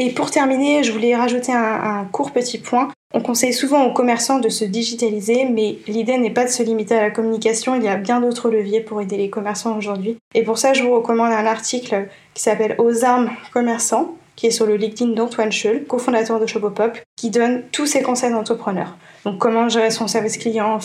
Et 0.00 0.10
pour 0.10 0.30
terminer, 0.30 0.84
je 0.84 0.92
voulais 0.92 1.16
rajouter 1.16 1.52
un, 1.52 2.04
court 2.12 2.30
petit 2.30 2.58
point. 2.58 2.88
On 3.12 3.20
conseille 3.20 3.52
souvent 3.52 3.84
aux 3.84 3.92
commerçants 3.92 4.38
de 4.38 4.48
se 4.48 4.64
digitaliser, 4.64 5.44
mais 5.44 5.78
l'idée 5.88 6.18
n'est 6.18 6.30
pas 6.30 6.44
de 6.44 6.50
se 6.50 6.62
limiter 6.62 6.96
à 6.96 7.02
la 7.02 7.10
communication, 7.10 7.74
il 7.74 7.82
y 7.82 7.88
a 7.88 7.96
bien 7.96 8.20
d'autres 8.20 8.48
leviers 8.48 8.80
pour 8.80 9.00
aider 9.00 9.16
les 9.16 9.28
commerçants 9.28 9.76
aujourd'hui. 9.76 10.18
Et 10.34 10.44
pour 10.44 10.58
ça, 10.58 10.72
je 10.72 10.84
vous 10.84 10.94
recommande 10.94 11.32
un 11.32 11.46
article 11.46 12.08
qui 12.34 12.42
s'appelle 12.42 12.76
Aux 12.78 13.04
armes 13.04 13.30
commerçants, 13.52 14.14
qui 14.38 14.46
est 14.46 14.52
sur 14.52 14.66
le 14.66 14.76
LinkedIn 14.76 15.14
d'Antoine 15.14 15.50
Schull, 15.50 15.84
cofondateur 15.84 16.38
de 16.38 16.46
Shopopop, 16.46 16.96
qui 17.16 17.30
donne 17.30 17.64
tous 17.72 17.86
ses 17.86 18.02
conseils 18.02 18.30
d'entrepreneur. 18.30 18.96
Donc 19.24 19.38
comment 19.38 19.68
gérer 19.68 19.90
son 19.90 20.06
service 20.06 20.38
client, 20.38 20.78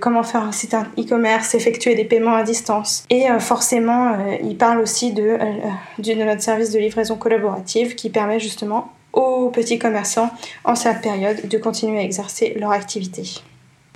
comment 0.00 0.22
faire 0.22 0.42
un 0.42 0.52
site 0.52 0.76
e-commerce, 0.96 1.56
effectuer 1.56 1.96
des 1.96 2.04
paiements 2.04 2.36
à 2.36 2.44
distance. 2.44 3.04
Et 3.10 3.28
euh, 3.28 3.40
forcément, 3.40 4.12
euh, 4.12 4.36
il 4.44 4.56
parle 4.56 4.78
aussi 4.78 5.12
de, 5.12 5.24
euh, 5.24 5.52
de 5.98 6.12
notre 6.12 6.40
service 6.40 6.70
de 6.70 6.78
livraison 6.78 7.16
collaborative 7.16 7.96
qui 7.96 8.10
permet 8.10 8.38
justement 8.38 8.92
aux 9.12 9.50
petits 9.50 9.80
commerçants 9.80 10.30
en 10.62 10.76
cette 10.76 11.00
période 11.00 11.48
de 11.48 11.58
continuer 11.58 11.98
à 11.98 12.02
exercer 12.02 12.54
leur 12.60 12.70
activité. 12.70 13.24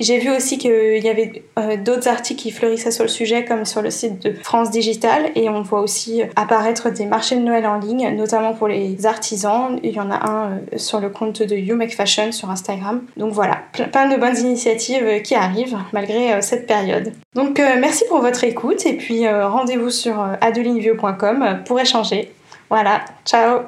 J'ai 0.00 0.18
vu 0.18 0.30
aussi 0.30 0.56
qu'il 0.56 1.04
y 1.04 1.08
avait 1.10 1.42
euh, 1.58 1.76
d'autres 1.76 2.08
articles 2.08 2.40
qui 2.40 2.50
fleurissaient 2.50 2.90
sur 2.90 3.04
le 3.04 3.10
sujet, 3.10 3.44
comme 3.44 3.66
sur 3.66 3.82
le 3.82 3.90
site 3.90 4.22
de 4.22 4.32
France 4.32 4.70
Digital, 4.70 5.30
et 5.34 5.50
on 5.50 5.60
voit 5.60 5.82
aussi 5.82 6.22
apparaître 6.36 6.88
des 6.90 7.04
marchés 7.04 7.36
de 7.36 7.42
Noël 7.42 7.66
en 7.66 7.78
ligne, 7.78 8.16
notamment 8.16 8.54
pour 8.54 8.66
les 8.66 9.04
artisans. 9.04 9.78
Il 9.82 9.90
y 9.90 10.00
en 10.00 10.10
a 10.10 10.28
un 10.28 10.50
euh, 10.52 10.58
sur 10.76 11.00
le 11.00 11.10
compte 11.10 11.42
de 11.42 11.54
You 11.54 11.76
Make 11.76 11.94
Fashion 11.94 12.32
sur 12.32 12.48
Instagram. 12.48 13.02
Donc 13.18 13.34
voilà, 13.34 13.58
plein 13.72 14.08
de 14.08 14.16
bonnes 14.16 14.38
initiatives 14.38 15.04
euh, 15.04 15.18
qui 15.18 15.34
arrivent 15.34 15.76
malgré 15.92 16.40
cette 16.40 16.66
période. 16.66 17.12
Donc 17.34 17.58
merci 17.58 18.04
pour 18.08 18.20
votre 18.20 18.44
écoute, 18.44 18.86
et 18.86 18.94
puis 18.94 19.28
rendez-vous 19.28 19.90
sur 19.90 20.20
adelineview.com 20.40 21.62
pour 21.66 21.78
échanger. 21.78 22.32
Voilà, 22.70 23.04
ciao 23.24 23.60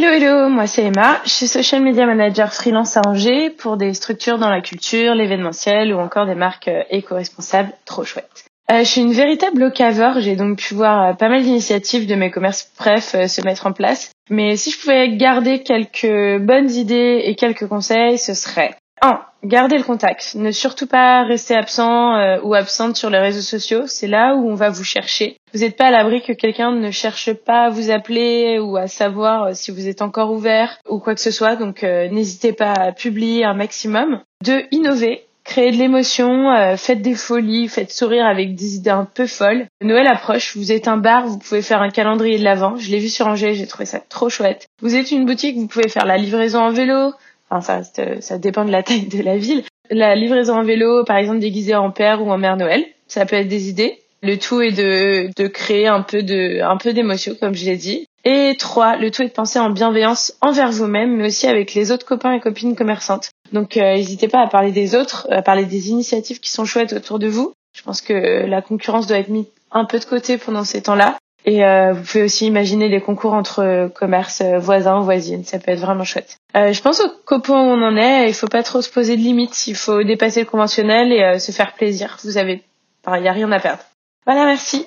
Hello 0.00 0.12
hello, 0.12 0.48
moi 0.48 0.68
c'est 0.68 0.84
Emma, 0.84 1.20
je 1.24 1.30
suis 1.30 1.48
social 1.48 1.82
media 1.82 2.06
manager 2.06 2.54
freelance 2.54 2.96
à 2.96 3.00
Angers 3.04 3.50
pour 3.50 3.76
des 3.76 3.94
structures 3.94 4.38
dans 4.38 4.48
la 4.48 4.60
culture, 4.60 5.12
l'événementiel 5.16 5.92
ou 5.92 5.98
encore 5.98 6.24
des 6.24 6.36
marques 6.36 6.68
euh, 6.68 6.84
éco-responsables 6.90 7.72
trop 7.84 8.04
chouettes. 8.04 8.44
Euh, 8.70 8.78
je 8.78 8.84
suis 8.84 9.00
une 9.00 9.12
véritable 9.12 9.58
locaveur, 9.58 10.20
j'ai 10.20 10.36
donc 10.36 10.58
pu 10.58 10.74
voir 10.74 11.04
euh, 11.04 11.12
pas 11.14 11.28
mal 11.28 11.42
d'initiatives 11.42 12.06
de 12.06 12.14
mes 12.14 12.30
commerces 12.30 12.70
bref 12.78 13.16
se 13.26 13.44
mettre 13.44 13.66
en 13.66 13.72
place. 13.72 14.12
Mais 14.30 14.54
si 14.56 14.70
je 14.70 14.78
pouvais 14.80 15.16
garder 15.16 15.64
quelques 15.64 16.40
bonnes 16.44 16.70
idées 16.70 17.22
et 17.24 17.34
quelques 17.34 17.66
conseils, 17.66 18.18
ce 18.18 18.34
serait 18.34 18.76
1. 19.02 19.20
Gardez 19.44 19.78
le 19.78 19.84
contact. 19.84 20.34
Ne 20.34 20.50
surtout 20.50 20.86
pas 20.86 21.22
rester 21.22 21.54
absent 21.54 22.16
euh, 22.16 22.38
ou 22.42 22.54
absente 22.54 22.96
sur 22.96 23.10
les 23.10 23.18
réseaux 23.18 23.40
sociaux. 23.40 23.86
C'est 23.86 24.08
là 24.08 24.34
où 24.34 24.48
on 24.48 24.54
va 24.54 24.70
vous 24.70 24.84
chercher. 24.84 25.37
Vous 25.54 25.60
n'êtes 25.60 25.76
pas 25.76 25.86
à 25.86 25.90
l'abri 25.90 26.22
que 26.22 26.32
quelqu'un 26.32 26.72
ne 26.72 26.90
cherche 26.90 27.32
pas 27.32 27.66
à 27.66 27.70
vous 27.70 27.90
appeler 27.90 28.58
ou 28.58 28.76
à 28.76 28.86
savoir 28.86 29.44
euh, 29.44 29.50
si 29.54 29.70
vous 29.70 29.88
êtes 29.88 30.02
encore 30.02 30.32
ouvert 30.32 30.78
ou 30.88 30.98
quoi 30.98 31.14
que 31.14 31.20
ce 31.20 31.30
soit. 31.30 31.56
Donc 31.56 31.84
euh, 31.84 32.08
n'hésitez 32.08 32.52
pas 32.52 32.72
à 32.72 32.92
publier 32.92 33.44
un 33.44 33.54
maximum. 33.54 34.20
2. 34.44 34.64
Innover. 34.72 35.24
Créez 35.44 35.70
de 35.70 35.76
l'émotion, 35.76 36.76
faites 36.76 37.00
des 37.00 37.14
folies, 37.14 37.68
faites 37.68 37.90
sourire 37.90 38.26
avec 38.26 38.54
des 38.54 38.76
idées 38.76 38.90
un 38.90 39.06
peu 39.06 39.26
folles. 39.26 39.66
Noël 39.80 40.06
approche, 40.06 40.54
vous 40.58 40.72
êtes 40.72 40.88
un 40.88 40.98
bar, 40.98 41.26
vous 41.26 41.38
pouvez 41.38 41.62
faire 41.62 41.80
un 41.80 41.88
calendrier 41.88 42.38
de 42.38 42.44
l'avant. 42.44 42.76
Je 42.76 42.90
l'ai 42.90 42.98
vu 42.98 43.08
sur 43.08 43.26
Angers, 43.26 43.54
j'ai 43.54 43.66
trouvé 43.66 43.86
ça 43.86 43.98
trop 43.98 44.28
chouette. 44.28 44.66
Vous 44.82 44.94
êtes 44.94 45.10
une 45.10 45.24
boutique, 45.24 45.56
vous 45.56 45.66
pouvez 45.66 45.88
faire 45.88 46.04
la 46.04 46.18
livraison 46.18 46.60
en 46.60 46.70
vélo, 46.70 47.14
Enfin, 47.50 47.82
ça, 47.82 48.20
ça 48.20 48.38
dépend 48.38 48.64
de 48.64 48.70
la 48.70 48.82
taille 48.82 49.06
de 49.06 49.22
la 49.22 49.36
ville. 49.36 49.62
La 49.90 50.14
livraison 50.14 50.54
en 50.54 50.64
vélo, 50.64 51.04
par 51.04 51.16
exemple 51.16 51.38
déguisée 51.38 51.74
en 51.74 51.90
père 51.90 52.22
ou 52.22 52.30
en 52.30 52.38
mère 52.38 52.56
Noël, 52.56 52.84
ça 53.06 53.24
peut 53.24 53.36
être 53.36 53.48
des 53.48 53.70
idées. 53.70 53.98
Le 54.22 54.36
tout 54.36 54.60
est 54.60 54.72
de, 54.72 55.30
de 55.36 55.46
créer 55.46 55.86
un 55.86 56.02
peu 56.02 56.22
de, 56.22 56.60
un 56.62 56.76
peu 56.76 56.92
d'émotion, 56.92 57.34
comme 57.38 57.54
je 57.54 57.64
l'ai 57.64 57.76
dit. 57.76 58.06
Et 58.24 58.56
trois, 58.58 58.96
le 58.96 59.10
tout 59.10 59.22
est 59.22 59.28
de 59.28 59.32
penser 59.32 59.58
en 59.58 59.70
bienveillance 59.70 60.34
envers 60.40 60.72
vous-même, 60.72 61.16
mais 61.16 61.28
aussi 61.28 61.46
avec 61.46 61.74
les 61.74 61.92
autres 61.92 62.04
copains 62.04 62.32
et 62.32 62.40
copines 62.40 62.76
commerçantes. 62.76 63.30
Donc, 63.52 63.76
euh, 63.76 63.94
n'hésitez 63.94 64.28
pas 64.28 64.42
à 64.42 64.48
parler 64.48 64.72
des 64.72 64.94
autres, 64.94 65.28
à 65.30 65.42
parler 65.42 65.64
des 65.64 65.90
initiatives 65.90 66.40
qui 66.40 66.50
sont 66.50 66.64
chouettes 66.64 66.92
autour 66.92 67.18
de 67.18 67.28
vous. 67.28 67.52
Je 67.76 67.82
pense 67.82 68.00
que 68.00 68.44
la 68.46 68.60
concurrence 68.60 69.06
doit 69.06 69.18
être 69.18 69.28
mise 69.28 69.46
un 69.70 69.84
peu 69.84 69.98
de 69.98 70.04
côté 70.04 70.36
pendant 70.36 70.64
ces 70.64 70.82
temps-là. 70.82 71.16
Et 71.44 71.64
euh, 71.64 71.92
vous 71.92 72.02
pouvez 72.02 72.24
aussi 72.24 72.46
imaginer 72.46 72.90
des 72.90 73.00
concours 73.00 73.32
entre 73.32 73.90
commerces 73.94 74.42
voisins, 74.42 75.00
voisines. 75.00 75.44
Ça 75.44 75.58
peut 75.58 75.70
être 75.70 75.80
vraiment 75.80 76.04
chouette. 76.04 76.36
Euh, 76.56 76.72
je 76.72 76.82
pense 76.82 77.00
au 77.00 77.08
copain 77.24 77.54
où 77.54 77.66
on 77.70 77.82
en 77.82 77.96
est. 77.96 78.28
Il 78.28 78.34
faut 78.34 78.48
pas 78.48 78.62
trop 78.62 78.82
se 78.82 78.90
poser 78.90 79.16
de 79.16 79.22
limites. 79.22 79.66
Il 79.66 79.76
faut 79.76 80.02
dépasser 80.02 80.40
le 80.40 80.46
conventionnel 80.46 81.12
et 81.12 81.22
euh, 81.22 81.38
se 81.38 81.52
faire 81.52 81.72
plaisir. 81.74 82.18
Vous 82.24 82.36
avez, 82.36 82.62
il 83.06 83.22
n'y 83.22 83.28
a 83.28 83.32
rien 83.32 83.50
à 83.52 83.60
perdre. 83.60 83.82
Voilà, 84.28 84.44
merci. 84.44 84.86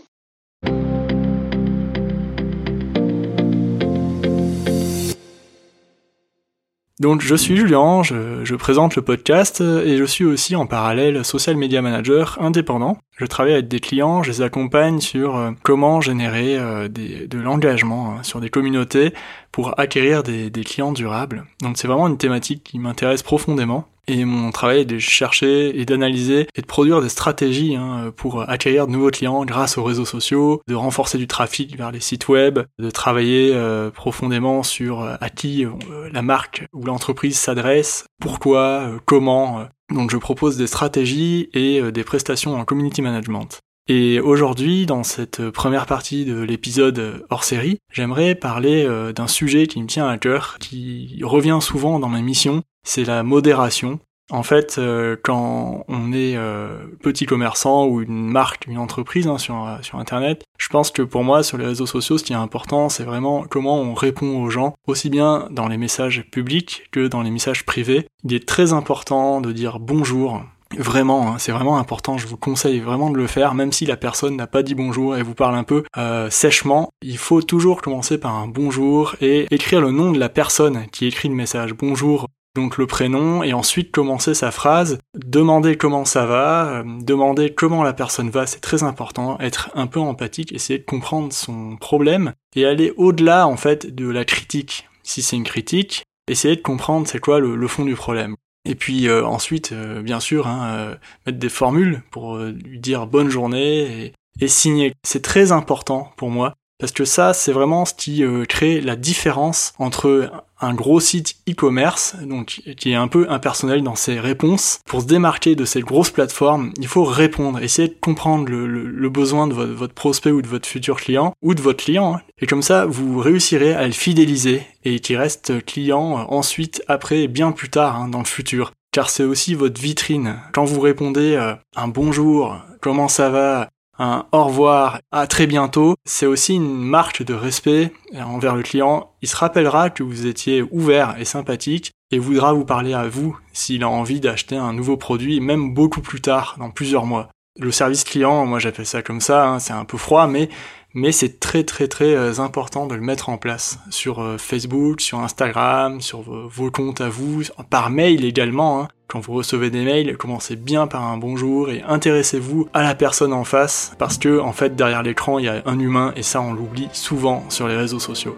Donc 6.99 7.21
je 7.21 7.33
suis 7.33 7.57
Julien, 7.57 8.03
je, 8.03 8.53
présente 8.53 8.95
le 8.95 9.01
podcast 9.01 9.59
et 9.59 9.97
je 9.97 10.03
suis 10.03 10.25
aussi 10.25 10.55
en 10.55 10.67
parallèle 10.67 11.25
social 11.25 11.57
media 11.57 11.81
manager 11.81 12.37
indépendant. 12.39 12.99
Je 13.17 13.25
travaille 13.25 13.53
avec 13.53 13.67
des 13.67 13.79
clients, 13.79 14.21
je 14.21 14.29
les 14.29 14.41
accompagne 14.43 14.99
sur 14.99 15.35
euh, 15.35 15.49
comment 15.63 16.01
générer 16.01 16.59
euh, 16.59 16.87
de 16.87 17.39
l'engagement 17.39 18.11
hein, 18.11 18.23
sur 18.23 18.41
des 18.41 18.51
communautés 18.51 19.11
pour 19.51 19.79
acquérir 19.79 20.21
des 20.21 20.51
clients 20.63 20.91
durables. 20.91 21.45
Donc 21.63 21.79
c'est 21.79 21.87
vraiment 21.87 22.07
une 22.07 22.19
thématique 22.19 22.63
qui 22.63 22.77
m'intéresse 22.77 23.23
profondément. 23.23 23.87
Et 24.07 24.25
mon 24.25 24.51
travail 24.51 24.79
est 24.79 24.85
de 24.85 24.97
chercher 24.97 25.79
et 25.79 25.85
d'analyser 25.85 26.47
et 26.55 26.61
de 26.61 26.65
produire 26.65 27.01
des 27.01 27.09
stratégies 27.09 27.75
hein, 27.75 28.11
pour 28.15 28.49
acquérir 28.49 28.87
de 28.87 28.91
nouveaux 28.91 29.11
clients 29.11 29.45
grâce 29.45 29.77
aux 29.77 29.83
réseaux 29.83 30.05
sociaux, 30.05 30.61
de 30.67 30.75
renforcer 30.75 31.17
du 31.17 31.27
trafic 31.27 31.77
vers 31.77 31.91
les 31.91 31.99
sites 31.99 32.27
web, 32.27 32.59
de 32.79 32.89
travailler 32.89 33.51
euh, 33.53 33.91
profondément 33.91 34.63
sur 34.63 35.01
euh, 35.01 35.15
à 35.21 35.29
qui 35.29 35.65
euh, 35.65 36.09
la 36.11 36.21
marque 36.21 36.65
ou 36.73 36.83
l'entreprise 36.83 37.37
s'adresse, 37.37 38.05
pourquoi, 38.19 38.91
comment. 39.05 39.65
Donc 39.93 40.11
je 40.11 40.17
propose 40.17 40.57
des 40.57 40.67
stratégies 40.67 41.49
et 41.53 41.91
des 41.91 42.03
prestations 42.03 42.55
en 42.55 42.65
community 42.65 43.01
management. 43.01 43.59
Et 43.87 44.19
aujourd'hui, 44.19 44.85
dans 44.85 45.03
cette 45.03 45.49
première 45.49 45.85
partie 45.85 46.23
de 46.23 46.39
l'épisode 46.39 47.25
hors 47.29 47.43
série, 47.43 47.79
j'aimerais 47.91 48.35
parler 48.35 48.87
d'un 49.13 49.27
sujet 49.27 49.67
qui 49.67 49.81
me 49.81 49.87
tient 49.87 50.07
à 50.07 50.17
cœur, 50.17 50.57
qui 50.59 51.19
revient 51.23 51.59
souvent 51.61 51.99
dans 51.99 52.07
ma 52.07 52.21
mission, 52.21 52.63
c'est 52.83 53.05
la 53.05 53.23
modération. 53.23 53.99
En 54.31 54.43
fait, 54.43 54.77
euh, 54.77 55.17
quand 55.21 55.83
on 55.89 56.13
est 56.13 56.37
euh, 56.37 56.77
petit 57.01 57.25
commerçant 57.25 57.85
ou 57.85 58.01
une 58.01 58.29
marque, 58.29 58.65
une 58.67 58.77
entreprise 58.77 59.27
hein, 59.27 59.37
sur, 59.37 59.77
sur 59.81 59.99
Internet, 59.99 60.43
je 60.57 60.69
pense 60.69 60.89
que 60.89 61.01
pour 61.01 61.25
moi, 61.25 61.43
sur 61.43 61.57
les 61.57 61.65
réseaux 61.65 61.85
sociaux, 61.85 62.17
ce 62.17 62.23
qui 62.23 62.31
est 62.31 62.37
important, 62.37 62.87
c'est 62.87 63.03
vraiment 63.03 63.43
comment 63.49 63.81
on 63.81 63.93
répond 63.93 64.41
aux 64.41 64.49
gens, 64.49 64.73
aussi 64.87 65.09
bien 65.09 65.47
dans 65.51 65.67
les 65.67 65.77
messages 65.77 66.25
publics 66.31 66.83
que 66.91 67.07
dans 67.07 67.23
les 67.23 67.31
messages 67.31 67.65
privés. 67.65 68.07
Il 68.23 68.33
est 68.33 68.47
très 68.47 68.71
important 68.71 69.41
de 69.41 69.51
dire 69.51 69.79
bonjour. 69.79 70.41
Vraiment, 70.77 71.33
hein, 71.33 71.35
c'est 71.37 71.51
vraiment 71.51 71.77
important, 71.77 72.17
je 72.17 72.27
vous 72.27 72.37
conseille 72.37 72.79
vraiment 72.79 73.09
de 73.09 73.17
le 73.17 73.27
faire, 73.27 73.53
même 73.53 73.73
si 73.73 73.85
la 73.85 73.97
personne 73.97 74.37
n'a 74.37 74.47
pas 74.47 74.63
dit 74.63 74.75
bonjour 74.75 75.17
et 75.17 75.23
vous 75.23 75.33
parle 75.33 75.55
un 75.55 75.65
peu 75.65 75.83
euh, 75.97 76.29
sèchement. 76.29 76.89
Il 77.01 77.17
faut 77.17 77.41
toujours 77.41 77.81
commencer 77.81 78.17
par 78.17 78.35
un 78.35 78.47
bonjour 78.47 79.15
et 79.19 79.47
écrire 79.51 79.81
le 79.81 79.91
nom 79.91 80.11
de 80.13 80.19
la 80.19 80.29
personne 80.29 80.85
qui 80.91 81.07
écrit 81.07 81.27
le 81.27 81.35
message. 81.35 81.73
Bonjour, 81.73 82.27
donc 82.55 82.77
le 82.77 82.85
prénom, 82.85 83.43
et 83.43 83.53
ensuite 83.53 83.91
commencer 83.91 84.33
sa 84.33 84.51
phrase, 84.51 84.99
demander 85.15 85.77
comment 85.77 86.05
ça 86.05 86.25
va, 86.25 86.67
euh, 86.67 86.83
demander 87.01 87.53
comment 87.53 87.83
la 87.83 87.93
personne 87.93 88.29
va, 88.29 88.45
c'est 88.45 88.59
très 88.59 88.83
important, 88.83 89.39
être 89.39 89.69
un 89.73 89.87
peu 89.87 89.99
empathique, 89.99 90.51
essayer 90.51 90.79
de 90.79 90.85
comprendre 90.85 91.31
son 91.31 91.77
problème, 91.77 92.33
et 92.55 92.65
aller 92.65 92.93
au-delà 92.97 93.47
en 93.47 93.55
fait 93.55 93.95
de 93.95 94.09
la 94.09 94.25
critique. 94.25 94.89
Si 95.03 95.21
c'est 95.21 95.37
une 95.37 95.45
critique, 95.45 96.03
essayer 96.27 96.55
de 96.55 96.61
comprendre 96.61 97.07
c'est 97.07 97.19
quoi 97.19 97.39
le, 97.39 97.67
fond 97.67 97.85
du 97.85 97.95
problème. 97.95 98.35
Et 98.65 98.75
puis 98.75 99.07
euh, 99.07 99.25
ensuite, 99.25 99.71
euh, 99.71 100.01
bien 100.01 100.19
sûr, 100.19 100.47
hein, 100.47 100.97
mettre 101.25 101.39
des 101.39 101.49
formules 101.49 102.03
pour 102.11 102.37
lui 102.37 102.79
dire 102.79 103.07
bonne 103.07 103.29
journée 103.29 104.13
et, 104.39 104.47
signer. 104.47 104.93
C'est 105.03 105.21
très 105.21 105.51
important 105.51 106.11
pour 106.17 106.29
moi 106.31 106.55
parce 106.79 106.91
que 106.91 107.05
ça, 107.05 107.33
c'est 107.33 107.51
vraiment 107.51 107.85
ce 107.85 107.93
qui 107.93 108.23
crée 108.49 108.81
la 108.81 108.95
différence 108.95 109.73
entre 109.77 110.31
un 110.61 110.73
gros 110.73 110.99
site 110.99 111.35
e-commerce, 111.49 112.15
donc 112.21 112.61
qui 112.77 112.91
est 112.91 112.95
un 112.95 113.07
peu 113.07 113.25
impersonnel 113.29 113.83
dans 113.83 113.95
ses 113.95 114.19
réponses. 114.19 114.79
Pour 114.85 115.01
se 115.01 115.07
démarquer 115.07 115.55
de 115.55 115.65
cette 115.65 115.83
grosse 115.83 116.09
plateforme, 116.09 116.71
il 116.77 116.87
faut 116.87 117.03
répondre, 117.03 117.59
essayer 117.61 117.87
de 117.87 117.97
comprendre 117.99 118.49
le, 118.49 119.09
besoin 119.09 119.47
de 119.47 119.53
votre, 119.53 119.93
prospect 119.93 120.31
ou 120.31 120.41
de 120.41 120.47
votre 120.47 120.67
futur 120.67 120.97
client, 120.97 121.33
ou 121.41 121.53
de 121.53 121.61
votre 121.61 121.83
client. 121.83 122.15
Hein. 122.15 122.21
Et 122.39 122.47
comme 122.47 122.61
ça, 122.61 122.85
vous 122.85 123.19
réussirez 123.19 123.73
à 123.73 123.85
le 123.85 123.93
fidéliser 123.93 124.63
et 124.85 124.99
qu'il 124.99 125.17
reste 125.17 125.65
client 125.65 126.19
euh, 126.19 126.23
ensuite, 126.29 126.81
après, 126.87 127.27
bien 127.27 127.51
plus 127.51 127.69
tard, 127.69 127.97
hein, 127.97 128.07
dans 128.07 128.19
le 128.19 128.25
futur 128.25 128.71
car 128.91 129.09
c'est 129.09 129.23
aussi 129.23 129.55
votre 129.55 129.79
vitrine. 129.81 130.35
Quand 130.51 130.65
vous 130.65 130.81
répondez 130.81 131.35
euh, 131.35 131.53
un 131.75 131.87
bonjour, 131.87 132.57
comment 132.81 133.07
ça 133.07 133.29
va, 133.29 133.69
un 134.01 134.25
au 134.31 134.45
revoir, 134.45 134.99
à 135.11 135.27
très 135.27 135.47
bientôt, 135.47 135.95
c'est 136.05 136.25
aussi 136.25 136.55
une 136.55 136.81
marque 136.81 137.23
de 137.23 137.33
respect 137.33 137.93
envers 138.15 138.55
le 138.55 138.63
client. 138.63 139.11
Il 139.21 139.27
se 139.27 139.35
rappellera 139.35 139.89
que 139.89 140.03
vous 140.03 140.25
étiez 140.25 140.63
ouvert 140.71 141.15
et 141.19 141.25
sympathique 141.25 141.91
et 142.11 142.17
voudra 142.17 142.53
vous 142.53 142.65
parler 142.65 142.93
à 142.93 143.07
vous 143.07 143.37
s'il 143.53 143.83
a 143.83 143.89
envie 143.89 144.19
d'acheter 144.19 144.57
un 144.57 144.73
nouveau 144.73 144.97
produit, 144.97 145.39
même 145.39 145.73
beaucoup 145.73 146.01
plus 146.01 146.19
tard, 146.19 146.55
dans 146.59 146.71
plusieurs 146.71 147.05
mois. 147.05 147.29
Le 147.59 147.71
service 147.71 148.03
client, 148.03 148.45
moi 148.45 148.59
j'appelle 148.59 148.85
ça 148.85 149.01
comme 149.01 149.21
ça, 149.21 149.47
hein, 149.47 149.59
c'est 149.59 149.73
un 149.73 149.85
peu 149.85 149.97
froid, 149.97 150.25
mais 150.25 150.49
mais 150.93 151.11
c'est 151.11 151.39
très 151.39 151.63
très 151.63 151.87
très 151.87 152.15
euh, 152.15 152.39
important 152.39 152.85
de 152.85 152.95
le 152.95 153.01
mettre 153.01 153.29
en 153.29 153.37
place 153.37 153.79
sur 153.89 154.21
euh, 154.21 154.37
Facebook, 154.37 154.99
sur 154.99 155.19
Instagram, 155.19 156.01
sur 156.01 156.21
vos, 156.21 156.71
comptes 156.71 157.01
à 157.01 157.09
vous, 157.09 157.43
par 157.69 157.89
mail 157.89 158.25
également. 158.25 158.81
Hein. 158.81 158.87
Quand 159.11 159.19
vous 159.19 159.33
recevez 159.33 159.69
des 159.69 159.83
mails, 159.83 160.15
commencez 160.15 160.55
bien 160.55 160.87
par 160.87 161.03
un 161.03 161.17
bonjour 161.17 161.69
et 161.69 161.83
intéressez-vous 161.85 162.69
à 162.73 162.81
la 162.81 162.95
personne 162.95 163.33
en 163.33 163.43
face 163.43 163.93
parce 163.99 164.17
que 164.17 164.39
en 164.39 164.53
fait 164.53 164.77
derrière 164.77 165.03
l'écran 165.03 165.37
il 165.37 165.43
y 165.43 165.49
a 165.49 165.61
un 165.65 165.77
humain 165.79 166.13
et 166.15 166.23
ça 166.23 166.39
on 166.39 166.53
l'oublie 166.53 166.87
souvent 166.93 167.43
sur 167.49 167.67
les 167.67 167.75
réseaux 167.75 167.99
sociaux. 167.99 168.37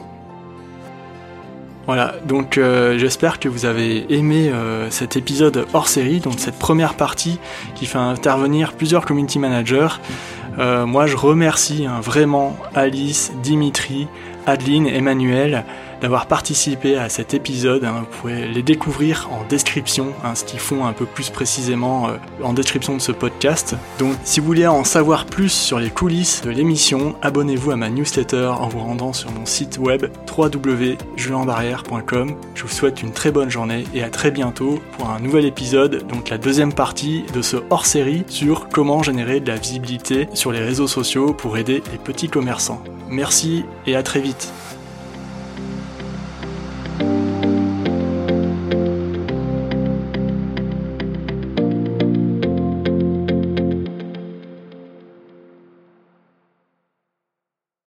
Voilà, 1.85 2.15
donc 2.25 2.57
euh, 2.57 2.97
j'espère 2.97 3.39
que 3.39 3.47
vous 3.49 3.65
avez 3.65 4.11
aimé 4.11 4.51
cet 4.89 5.15
épisode 5.15 5.67
hors 5.73 5.87
série, 5.87 6.21
donc 6.21 6.39
cette 6.39 6.57
première 6.57 6.95
partie 6.95 7.37
qui 7.75 7.85
fait 7.85 7.99
intervenir 7.99 8.73
plusieurs 8.73 9.05
community 9.05 9.37
managers. 9.37 9.99
Euh, 10.59 10.85
moi, 10.85 11.07
je 11.07 11.17
remercie 11.17 11.85
hein, 11.85 11.99
vraiment 12.01 12.57
Alice, 12.73 13.31
Dimitri, 13.43 14.07
Adeline, 14.45 14.87
Emmanuel 14.87 15.65
d'avoir 16.03 16.27
participé 16.27 16.97
à 16.97 17.07
cet 17.07 17.33
épisode. 17.33 17.85
Hein. 17.85 18.01
Vous 18.01 18.17
pouvez 18.17 18.45
les 18.45 18.61
découvrir 18.61 19.29
en 19.31 19.45
description, 19.45 20.13
hein, 20.25 20.35
ce 20.35 20.43
qu'ils 20.43 20.59
font 20.59 20.85
un 20.85 20.91
peu 20.91 21.05
plus 21.05 21.29
précisément 21.29 22.09
euh, 22.09 22.17
en 22.43 22.51
description 22.51 22.97
de 22.97 23.01
ce 23.01 23.13
podcast. 23.13 23.77
Donc 23.99 24.13
si 24.25 24.41
vous 24.41 24.45
voulez 24.45 24.67
en 24.67 24.83
savoir 24.83 25.25
plus 25.25 25.49
sur 25.49 25.79
les 25.79 25.89
coulisses 25.89 26.41
de 26.41 26.49
l'émission, 26.49 27.15
abonnez-vous 27.21 27.71
à 27.71 27.77
ma 27.77 27.89
newsletter 27.89 28.47
en 28.47 28.67
vous 28.67 28.79
rendant 28.79 29.13
sur 29.13 29.31
mon 29.31 29.45
site 29.45 29.77
web 29.77 30.07
www.julienbarrière.com. 30.37 32.35
Je 32.53 32.63
vous 32.63 32.67
souhaite 32.67 33.01
une 33.01 33.13
très 33.13 33.31
bonne 33.31 33.49
journée 33.49 33.85
et 33.93 34.03
à 34.03 34.09
très 34.09 34.29
bientôt 34.29 34.81
pour 34.97 35.09
un 35.09 35.21
nouvel 35.21 35.45
épisode, 35.45 36.05
donc 36.07 36.27
la 36.27 36.37
deuxième 36.37 36.73
partie 36.73 37.23
de 37.33 37.41
ce 37.41 37.55
hors-série 37.69 38.25
sur 38.27 38.67
comment 38.67 39.03
générer 39.03 39.39
de 39.39 39.47
la 39.47 39.55
visibilité 39.55 40.27
sur 40.33 40.51
les 40.51 40.59
réseaux 40.59 40.87
sociaux 40.87 41.33
pour 41.33 41.57
aider 41.57 41.81
les 41.93 41.97
petits 41.97 42.27
commerçants. 42.27 42.83
Merci 43.09 43.63
et 43.87 43.95
à 43.95 44.03
très 44.03 44.19
vite. 44.19 44.51